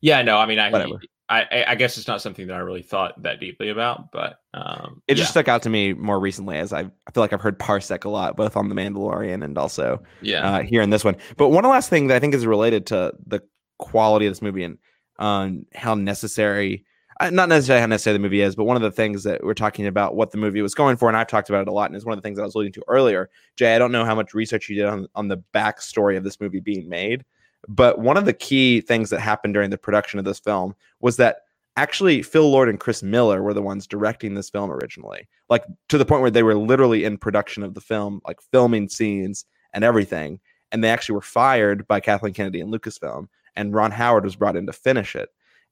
[0.02, 0.22] Yeah.
[0.22, 0.72] No, I mean, I.
[0.72, 1.00] Whatever.
[1.30, 5.02] I, I guess it's not something that I really thought that deeply about, but um,
[5.08, 7.60] it just stuck out to me more recently as I, I feel like I've heard
[7.60, 11.18] parsec a lot, both on the Mandalorian and also yeah uh, here in this one.
[11.36, 13.42] But one last thing that I think is related to the
[13.78, 14.78] quality of this movie and
[15.20, 16.86] um, how necessary,
[17.32, 19.88] not necessarily how necessary the movie is, but one of the things that we're talking
[19.88, 21.96] about what the movie was going for, and I've talked about it a lot, and
[21.96, 23.30] it's one of the things I was alluding to earlier.
[23.56, 26.40] Jay, I don't know how much research you did on on the backstory of this
[26.40, 27.26] movie being made,
[27.68, 31.18] but one of the key things that happened during the production of this film was
[31.18, 31.42] that
[31.76, 35.28] actually Phil Lord and Chris Miller were the ones directing this film originally.
[35.50, 38.90] Like to the point where they were literally in production of the film, like filming
[38.90, 40.40] scenes and everything.
[40.72, 43.28] And they actually were fired by Kathleen Kennedy and Lucasfilm.
[43.56, 45.30] And Ron Howard was brought in to finish it.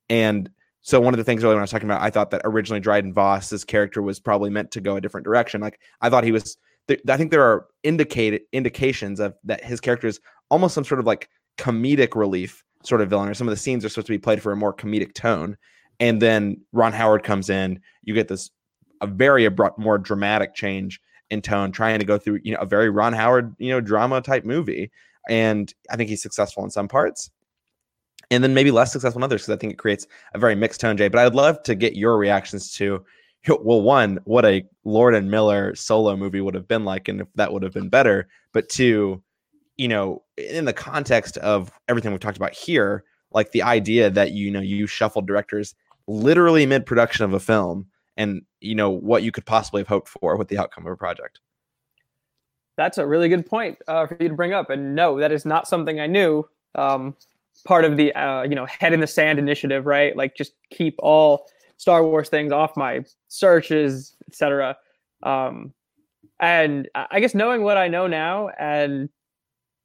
[0.10, 0.50] And
[0.86, 2.80] so one of the things earlier when I was talking about, I thought that originally
[2.80, 5.60] Dryden Voss's character was probably meant to go a different direction.
[5.60, 6.58] Like I thought he was.
[7.10, 10.20] I think there are indicated indications of that his character is
[10.52, 11.28] almost some sort of like
[11.58, 14.42] comedic relief sort of villain, or some of the scenes are supposed to be played
[14.42, 15.58] for a more comedic tone
[16.00, 17.80] and then Ron Howard comes in.
[18.04, 18.52] You get this
[19.02, 22.66] a very abrupt, more dramatic change in tone, trying to go through you know a
[22.66, 24.92] very Ron Howard you know drama type movie,
[25.30, 27.32] and I think he's successful in some parts.
[28.36, 30.82] And then maybe less successful in others because I think it creates a very mixed
[30.82, 31.08] tone, Jay.
[31.08, 33.04] But I'd love to get your reactions to,
[33.48, 37.28] well, one, what a Lord and Miller solo movie would have been like, and if
[37.36, 38.28] that would have been better.
[38.52, 39.22] But two,
[39.78, 43.04] you know, in the context of everything we've talked about here,
[43.36, 45.76] like the idea that you know you shuffle directors
[46.08, 47.86] literally mid production of a film
[48.18, 50.98] and you know what you could possibly have hoped for with the outcome of a
[50.98, 51.40] project
[52.78, 55.46] that's a really good point uh, for you to bring up and no that is
[55.46, 57.16] not something i knew um,
[57.64, 60.96] part of the uh, you know head in the sand initiative right like just keep
[61.00, 61.46] all
[61.78, 64.76] star wars things off my searches etc
[65.24, 65.74] um,
[66.40, 69.10] and i guess knowing what i know now and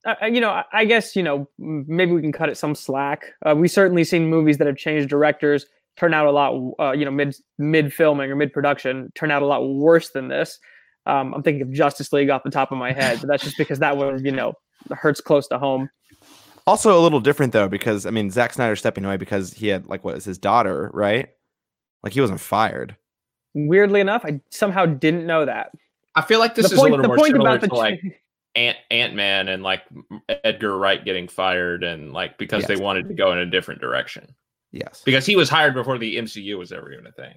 [0.06, 3.54] uh, you know i guess you know maybe we can cut it some slack uh,
[3.54, 5.66] we certainly seen movies that have changed directors
[6.00, 9.42] turn out a lot, uh, you know, mid mid filming or mid production, turn out
[9.42, 10.58] a lot worse than this.
[11.06, 13.58] Um, I'm thinking of Justice League off the top of my head, but that's just
[13.58, 14.54] because that one, you know,
[14.90, 15.90] hurts close to home.
[16.70, 19.86] Also, a little different though, because I mean, Zack Snyder stepping away because he had
[19.86, 21.28] like what was his daughter, right?
[22.04, 22.96] Like he wasn't fired.
[23.54, 25.72] Weirdly enough, I somehow didn't know that.
[26.14, 28.00] I feel like this the is point, a little more similar to like
[28.54, 29.82] Ant Ant Man and like
[30.44, 32.68] Edgar Wright getting fired and like because yes.
[32.68, 34.32] they wanted to go in a different direction.
[34.70, 35.02] Yes.
[35.04, 37.34] Because he was hired before the MCU was ever even a thing.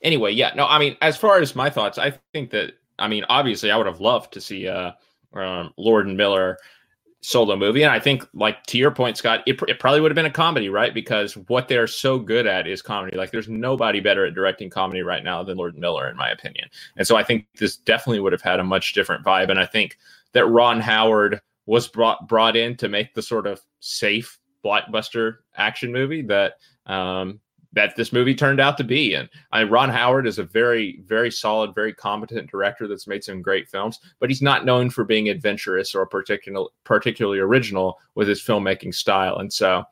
[0.00, 3.26] Anyway, yeah, no, I mean, as far as my thoughts, I think that, I mean,
[3.28, 4.92] obviously, I would have loved to see uh,
[5.34, 6.56] um, Lord and Miller
[7.20, 7.82] solo movie.
[7.82, 10.30] And I think, like, to your point, Scott, it, it probably would have been a
[10.30, 10.94] comedy, right?
[10.94, 13.16] Because what they're so good at is comedy.
[13.16, 16.68] Like, there's nobody better at directing comedy right now than Lord Miller, in my opinion.
[16.96, 19.50] And so I think this definitely would have had a much different vibe.
[19.50, 19.98] And I think
[20.32, 25.92] that Ron Howard was brought brought in to make the sort of safe blockbuster action
[25.92, 26.54] movie that
[26.86, 27.40] um,
[27.72, 29.14] that this movie turned out to be.
[29.14, 33.22] And I mean, Ron Howard is a very, very solid, very competent director that's made
[33.22, 38.28] some great films, but he's not known for being adventurous or particular, particularly original with
[38.28, 39.38] his filmmaking style.
[39.38, 39.84] And so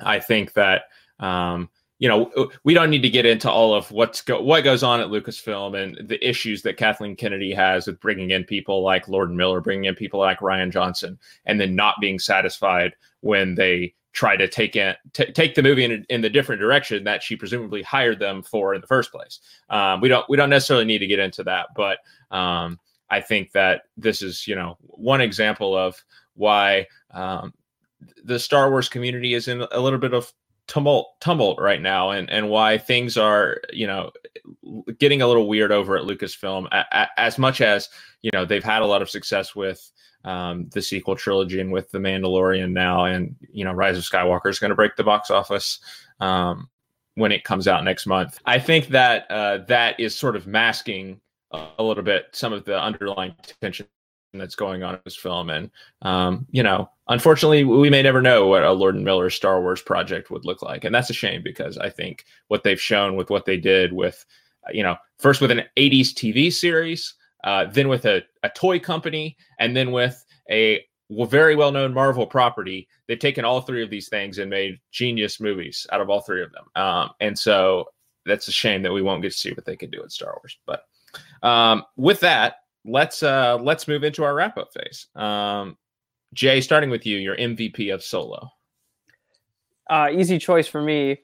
[0.00, 0.82] I think that
[1.18, 4.84] um, you know, we don't need to get into all of what's go- what goes
[4.84, 9.08] on at Lucasfilm and the issues that Kathleen Kennedy has with bringing in people like
[9.08, 13.94] Lord Miller, bringing in people like Rian Johnson, and then not being satisfied when they
[14.12, 17.36] try to take in, t- take the movie in, in the different direction that she
[17.36, 19.40] presumably hired them for in the first place.
[19.70, 21.98] Um, we don't we don't necessarily need to get into that, but
[22.30, 22.78] um,
[23.10, 26.02] I think that this is you know one example of
[26.34, 27.52] why um,
[28.24, 30.32] the Star Wars community is in a little bit of
[30.68, 34.10] tumult tumult right now and and why things are you know
[34.98, 37.88] getting a little weird over at Lucasfilm a, a, as much as
[38.22, 39.90] you know they've had a lot of success with
[40.24, 44.50] um, the sequel trilogy and with the Mandalorian now and you know Rise of Skywalker
[44.50, 45.80] is going to break the box office
[46.20, 46.68] um,
[47.14, 48.38] when it comes out next month.
[48.44, 51.20] I think that uh, that is sort of masking
[51.52, 53.86] a little bit some of the underlying tension
[54.34, 55.50] that's going on in this film.
[55.50, 55.70] And,
[56.02, 59.82] um, you know, unfortunately, we may never know what a Lord and Miller Star Wars
[59.82, 60.84] project would look like.
[60.84, 64.24] And that's a shame because I think what they've shown with what they did with,
[64.72, 69.36] you know, first with an 80s TV series, uh, then with a, a toy company,
[69.58, 72.88] and then with a very well known Marvel property.
[73.06, 76.42] They've taken all three of these things and made genius movies out of all three
[76.42, 76.64] of them.
[76.74, 77.86] Um, and so
[78.26, 80.38] that's a shame that we won't get to see what they can do in Star
[80.38, 80.58] Wars.
[80.66, 80.82] But
[81.42, 85.06] um, with that, let's uh let's move into our wrap up phase.
[85.14, 85.76] Um,
[86.34, 88.50] Jay, starting with you, your MVP of Solo.
[89.88, 91.18] Uh, easy choice for me.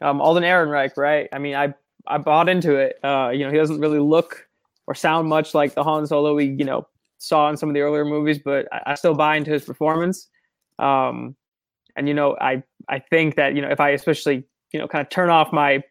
[0.00, 1.28] Um, Alden Ehrenreich, right?
[1.32, 1.74] I mean, I
[2.06, 2.98] I bought into it.
[3.04, 4.48] Uh, you know, he doesn't really look
[4.86, 6.86] or sound much like the Han Solo we you know
[7.18, 10.28] saw in some of the earlier movies, but I, I still buy into his performance.
[10.80, 11.36] Um,
[11.94, 15.02] and you know, I I think that you know if I especially you know kind
[15.02, 15.84] of turn off my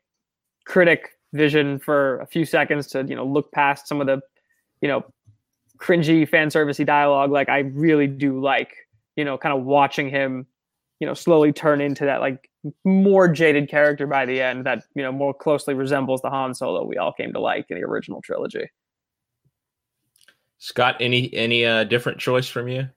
[0.65, 4.21] critic vision for a few seconds to you know look past some of the
[4.81, 5.05] you know,
[5.81, 7.31] cringy fan servicey dialogue.
[7.31, 8.75] Like I really do like,
[9.15, 10.45] you know, kind of watching him,
[10.99, 12.49] you know, slowly turn into that like
[12.85, 16.85] more jaded character by the end that, you know, more closely resembles the Han Solo
[16.85, 18.69] we all came to like in the original trilogy.
[20.59, 22.87] Scott, any any uh different choice from you?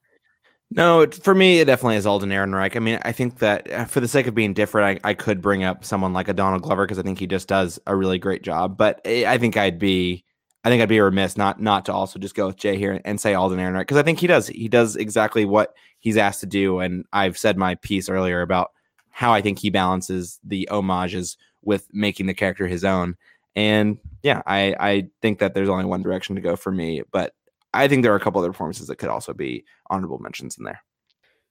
[0.70, 2.74] No, for me, it definitely is Alden Ehrenreich.
[2.74, 5.40] I mean, I think that uh, for the sake of being different, I, I could
[5.40, 8.18] bring up someone like a Donald Glover because I think he just does a really
[8.18, 8.76] great job.
[8.76, 10.24] But eh, I think I'd be
[10.64, 13.20] I think I'd be remiss not not to also just go with Jay here and
[13.20, 16.46] say Alden Ehrenreich because I think he does he does exactly what he's asked to
[16.46, 18.72] do, and I've said my piece earlier about
[19.10, 23.16] how I think he balances the homages with making the character his own.
[23.54, 27.34] And yeah, I I think that there's only one direction to go for me, but
[27.74, 30.64] I think there are a couple other performances that could also be honorable mentions in
[30.64, 30.82] there.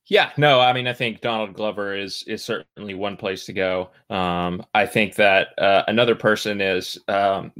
[0.07, 3.91] Yeah, no, I mean, I think Donald Glover is is certainly one place to go.
[4.09, 7.51] Um, I think that uh, another person is um,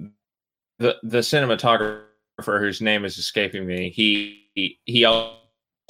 [0.83, 3.89] the the cinematographer whose name is escaping me.
[3.89, 5.37] He he, he also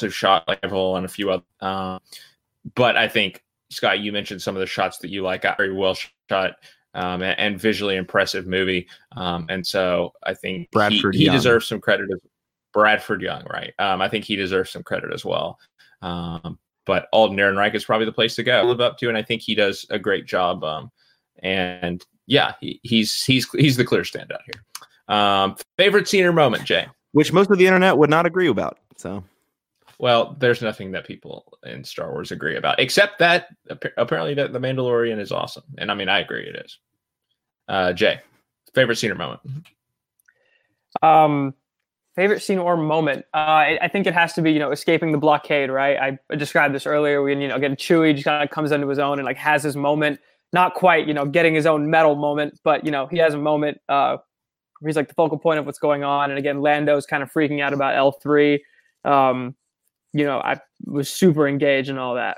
[0.09, 1.43] shot like Evil and a few other.
[1.59, 1.99] Um,
[2.75, 5.43] but I think Scott, you mentioned some of the shots that you like.
[5.57, 5.97] Very well
[6.29, 6.53] shot.
[6.95, 8.87] Um, and, and, visually impressive movie.
[9.13, 12.07] Um, and so I think Bradford he, he deserves some credit.
[12.13, 12.19] As,
[12.71, 13.73] Bradford Young, right?
[13.79, 15.57] Um, I think he deserves some credit as well.
[16.03, 19.23] Um, but Alden Ehrenreich is probably the place to go live up to, and I
[19.23, 20.63] think he does a great job.
[20.63, 20.91] Um,
[21.41, 25.15] and yeah, he, he's he's he's the clear standout here.
[25.15, 26.87] Um, favorite scene or moment, Jay?
[27.11, 28.79] Which most of the internet would not agree about.
[28.97, 29.23] So,
[29.99, 33.47] well, there's nothing that people in Star Wars agree about, except that
[33.97, 36.77] apparently that the Mandalorian is awesome, and I mean I agree it is.
[37.67, 38.19] Uh, Jay,
[38.73, 39.41] favorite scene or moment?
[41.01, 41.53] Um,
[42.15, 43.25] favorite scene or moment?
[43.33, 46.17] Uh, I, I, think it has to be you know escaping the blockade, right?
[46.29, 48.99] I described this earlier when you know again Chewie just kind of comes into his
[48.99, 50.19] own and like has his moment
[50.53, 53.37] not quite, you know, getting his own medal moment, but you know, he has a
[53.37, 54.17] moment uh,
[54.79, 56.29] where he's like the focal point of what's going on.
[56.29, 58.63] And again, Lando's kind of freaking out about L three.
[59.03, 59.55] Um,
[60.13, 62.37] you know, I was super engaged in all that.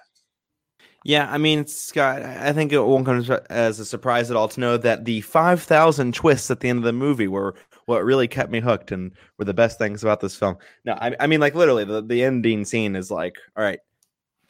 [1.03, 4.59] Yeah, I mean, Scott, I think it won't come as a surprise at all to
[4.59, 7.53] know that the 5,000 twists at the end of the movie were
[7.85, 10.57] what really kept me hooked and were the best things about this film.
[10.83, 13.77] No, I, I mean, like, literally, the, the ending scene is like, all right,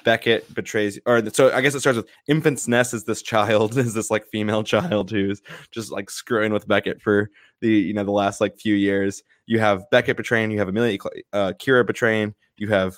[0.06, 3.94] Beckett betrays, or so I guess it starts with Enfys Nest is this child, is
[3.94, 5.42] this like female child who's
[5.72, 7.30] just like screwing with Beckett for
[7.60, 9.24] the you know the last like few years.
[9.48, 10.98] You have Beckett betraying, you have Emilia
[11.34, 12.98] uh, Qi'ra betraying, you have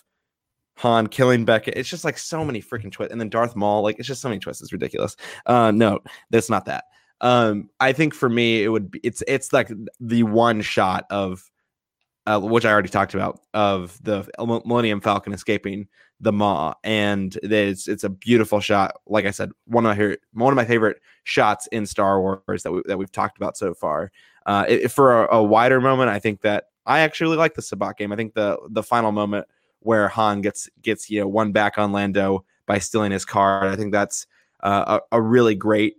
[0.77, 1.75] Han killing Beckett.
[1.75, 4.29] It's just like so many freaking twists, and then Darth Maul, like it's just so
[4.29, 4.61] many twists.
[4.61, 5.15] It's ridiculous.
[5.47, 5.99] Uh, no,
[6.29, 6.83] that's not that.
[7.21, 11.49] Um, I think for me, it would be it's it's like the one shot of
[12.27, 15.87] uh, which I already talked about of the Millennium Falcon escaping
[16.19, 18.99] the maw, and it's it's a beautiful shot.
[19.07, 22.71] Like I said, one of my one of my favorite shots in Star Wars that
[22.71, 24.11] we, that we've talked about so far.
[24.45, 27.97] Uh, it, for a, a, wider moment, I think that I actually like the Sabacc
[27.97, 28.11] game.
[28.11, 29.47] I think the the final moment
[29.79, 33.67] where Han gets gets you know one back on Lando by stealing his card.
[33.71, 34.27] I think that's
[34.63, 35.95] uh, a, a really great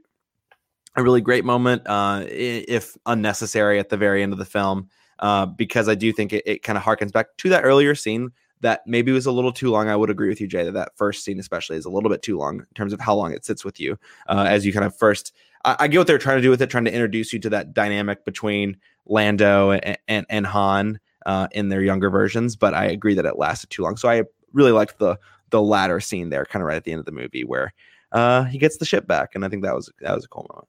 [0.97, 4.89] a really great moment, uh, if unnecessary at the very end of the film,
[5.21, 8.33] uh, because I do think it, it kind of harkens back to that earlier scene
[8.61, 9.89] that maybe was a little too long.
[9.89, 12.23] I would agree with you, Jay, that that first scene especially is a little bit
[12.23, 13.99] too long in terms of how long it sits with you
[14.29, 15.33] uh, as you kind of first.
[15.65, 17.51] I, I, get what they're trying to do with it, trying to introduce you to
[17.51, 22.87] that dynamic between Lando and and, and Han uh, in their younger versions, but I
[22.87, 23.97] agree that it lasted too long.
[23.97, 25.19] So I really liked the
[25.51, 27.73] the latter scene there, kind of right at the end of the movie where
[28.13, 30.47] uh, he gets the ship back, and I think that was that was a cool
[30.51, 30.69] moment.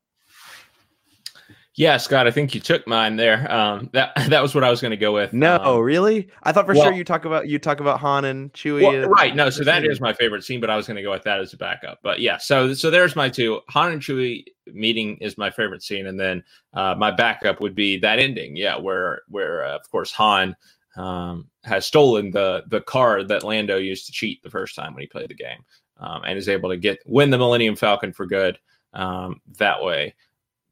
[1.79, 3.49] Yeah, Scott, I think you took mine there.
[3.49, 5.31] Um, that that was what I was going to go with.
[5.31, 6.27] No, um, really?
[6.43, 8.81] I thought for well, sure you talk about you talk about Han and Chewie.
[8.81, 9.33] Well, right?
[9.33, 11.39] No, so that is my favorite scene, but I was going to go with that
[11.39, 11.99] as a backup.
[12.03, 13.61] But yeah, so so there's my two.
[13.69, 17.97] Han and Chewie meeting is my favorite scene, and then uh, my backup would be
[17.99, 18.57] that ending.
[18.57, 20.57] Yeah, where where uh, of course Han
[20.97, 25.01] um, has stolen the the car that Lando used to cheat the first time when
[25.01, 25.63] he played the game,
[25.97, 28.59] um, and is able to get win the Millennium Falcon for good
[28.91, 30.13] um, that way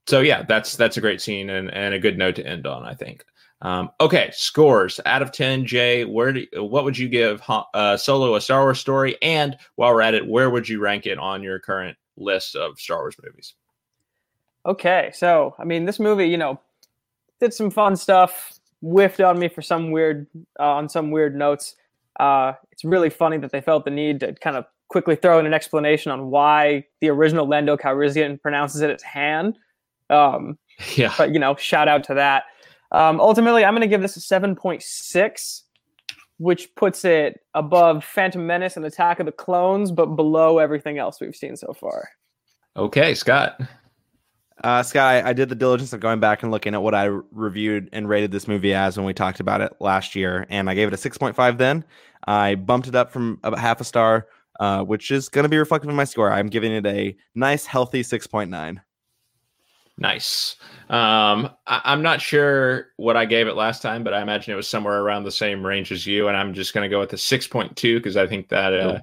[0.08, 2.84] so yeah, that's that's a great scene and, and a good note to end on,
[2.84, 3.24] I think.
[3.62, 5.66] Um, okay, scores out of ten.
[5.66, 9.18] Jay, where do what would you give uh, Solo a Star Wars story?
[9.22, 12.80] And while we're at it, where would you rank it on your current list of
[12.80, 13.54] Star Wars movies?
[14.66, 16.60] Okay, so I mean, this movie, you know,
[17.40, 20.28] did some fun stuff, whiffed on me for some weird
[20.60, 21.76] uh, on some weird notes.
[22.20, 25.46] Uh, it's really funny that they felt the need to kind of quickly throw in
[25.46, 29.54] an explanation on why the original Lando Calrissian pronounces it as Han
[30.10, 30.58] um,
[30.96, 31.14] yeah.
[31.18, 32.44] But, you know, shout out to that.
[32.92, 35.62] Um, ultimately, I'm going to give this a 7.6,
[36.38, 41.20] which puts it above Phantom Menace and Attack of the Clones, but below everything else
[41.20, 42.10] we've seen so far.
[42.76, 43.60] Okay, Scott.
[44.64, 47.90] Uh, Sky, I did the diligence of going back and looking at what I reviewed
[47.92, 50.88] and rated this movie as when we talked about it last year, and I gave
[50.88, 51.84] it a 6.5 then.
[52.26, 54.28] I bumped it up from about half a star,
[54.60, 56.32] uh, which is going to be reflective in my score.
[56.32, 58.78] I'm giving it a nice, healthy 6.9.
[59.98, 60.56] Nice.
[60.90, 64.58] Um, I, am not sure what I gave it last time, but I imagine it
[64.58, 66.28] was somewhere around the same range as you.
[66.28, 69.02] And I'm just going to go with the 6.2 because I think that uh, cool.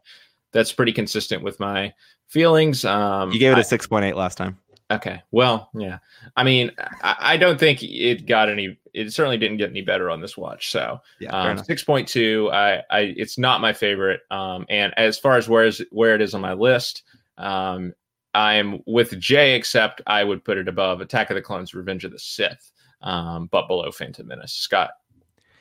[0.52, 1.92] that's pretty consistent with my
[2.28, 2.84] feelings.
[2.84, 4.58] Um, you gave it a 6.8 last time.
[4.90, 5.22] Okay.
[5.30, 5.98] Well, yeah.
[6.36, 6.70] I mean,
[7.02, 8.78] I, I, don't think it got any.
[8.92, 10.70] It certainly didn't get any better on this watch.
[10.70, 12.50] So, yeah, um, six point two.
[12.52, 14.20] I, I, it's not my favorite.
[14.30, 17.02] Um, and as far as where is where it is on my list,
[17.38, 17.94] um,
[18.34, 22.12] I'm with Jay, except I would put it above Attack of the Clones, Revenge of
[22.12, 22.72] the Sith,
[23.02, 24.52] um, but below Phantom Menace.
[24.52, 24.90] Scott,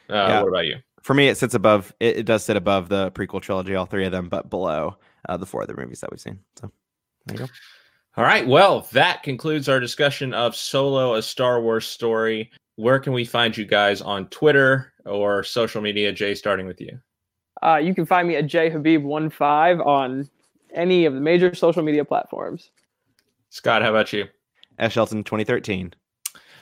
[0.09, 0.41] uh, yeah.
[0.41, 0.77] what about you?
[1.01, 1.93] For me, it sits above.
[1.99, 4.97] It, it, does sit above the prequel trilogy, all three of them, but below
[5.27, 6.39] uh, the four other movies that we've seen.
[6.59, 6.71] So
[7.25, 7.51] there you go.
[8.15, 8.47] All right.
[8.47, 12.51] Well, that concludes our discussion of Solo, a Star Wars story.
[12.75, 16.11] Where can we find you guys on Twitter or social media?
[16.11, 16.99] Jay, starting with you.
[17.61, 20.29] Uh, you can find me at jhabib15 on
[20.73, 22.71] any of the major social media platforms.
[23.49, 24.25] Scott, how about you?
[24.79, 24.91] S.
[24.91, 25.93] Shelton 2013.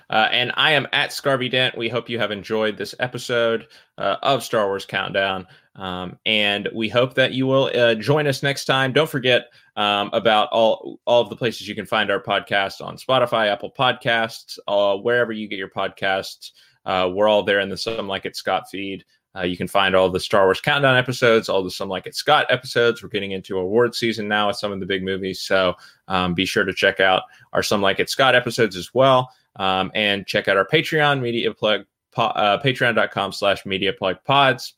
[0.10, 1.78] Uh, and I am at Scarby Dent.
[1.78, 5.48] We hope you have enjoyed this episode uh, of Star Wars Countdown.
[5.78, 8.92] Um, and we hope that you will uh, join us next time.
[8.92, 9.46] Don't forget
[9.78, 13.72] um, about all all of the places you can find our podcast on Spotify, Apple
[13.72, 16.52] Podcasts, uh, wherever you get your podcasts.
[16.86, 19.06] Uh, we're all there in the Some Like It Scott feed.
[19.36, 22.16] Uh, you can find all the Star Wars Countdown episodes, all the Some Like It
[22.16, 23.02] Scott episodes.
[23.02, 25.42] We're getting into award season now with some of the big movies.
[25.42, 25.76] So
[26.08, 27.24] um, be sure to check out
[27.54, 29.32] our Some Like It Scott episodes as well.
[29.56, 31.86] Um, and check out our Patreon, Media Plug,
[32.18, 34.74] uh, patreon.com slash Media Plug Pods.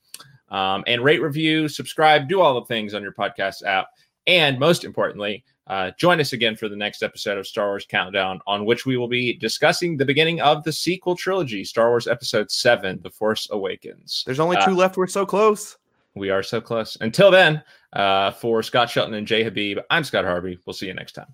[0.50, 3.88] Um, and rate, review, subscribe, do all the things on your podcast app.
[4.28, 8.40] And most importantly, uh, join us again for the next episode of Star Wars Countdown,
[8.48, 12.52] on which we will be discussing the beginning of the sequel trilogy, Star Wars Episode
[12.52, 14.24] 7, The Force Awakens.
[14.26, 14.98] There's only two uh, left.
[14.98, 15.78] We're so close.
[16.16, 16.98] We are so close.
[17.02, 20.60] Until then, uh, for Scott Shelton and Jay Habib, I'm Scott Harvey.
[20.66, 21.34] We'll see you next time.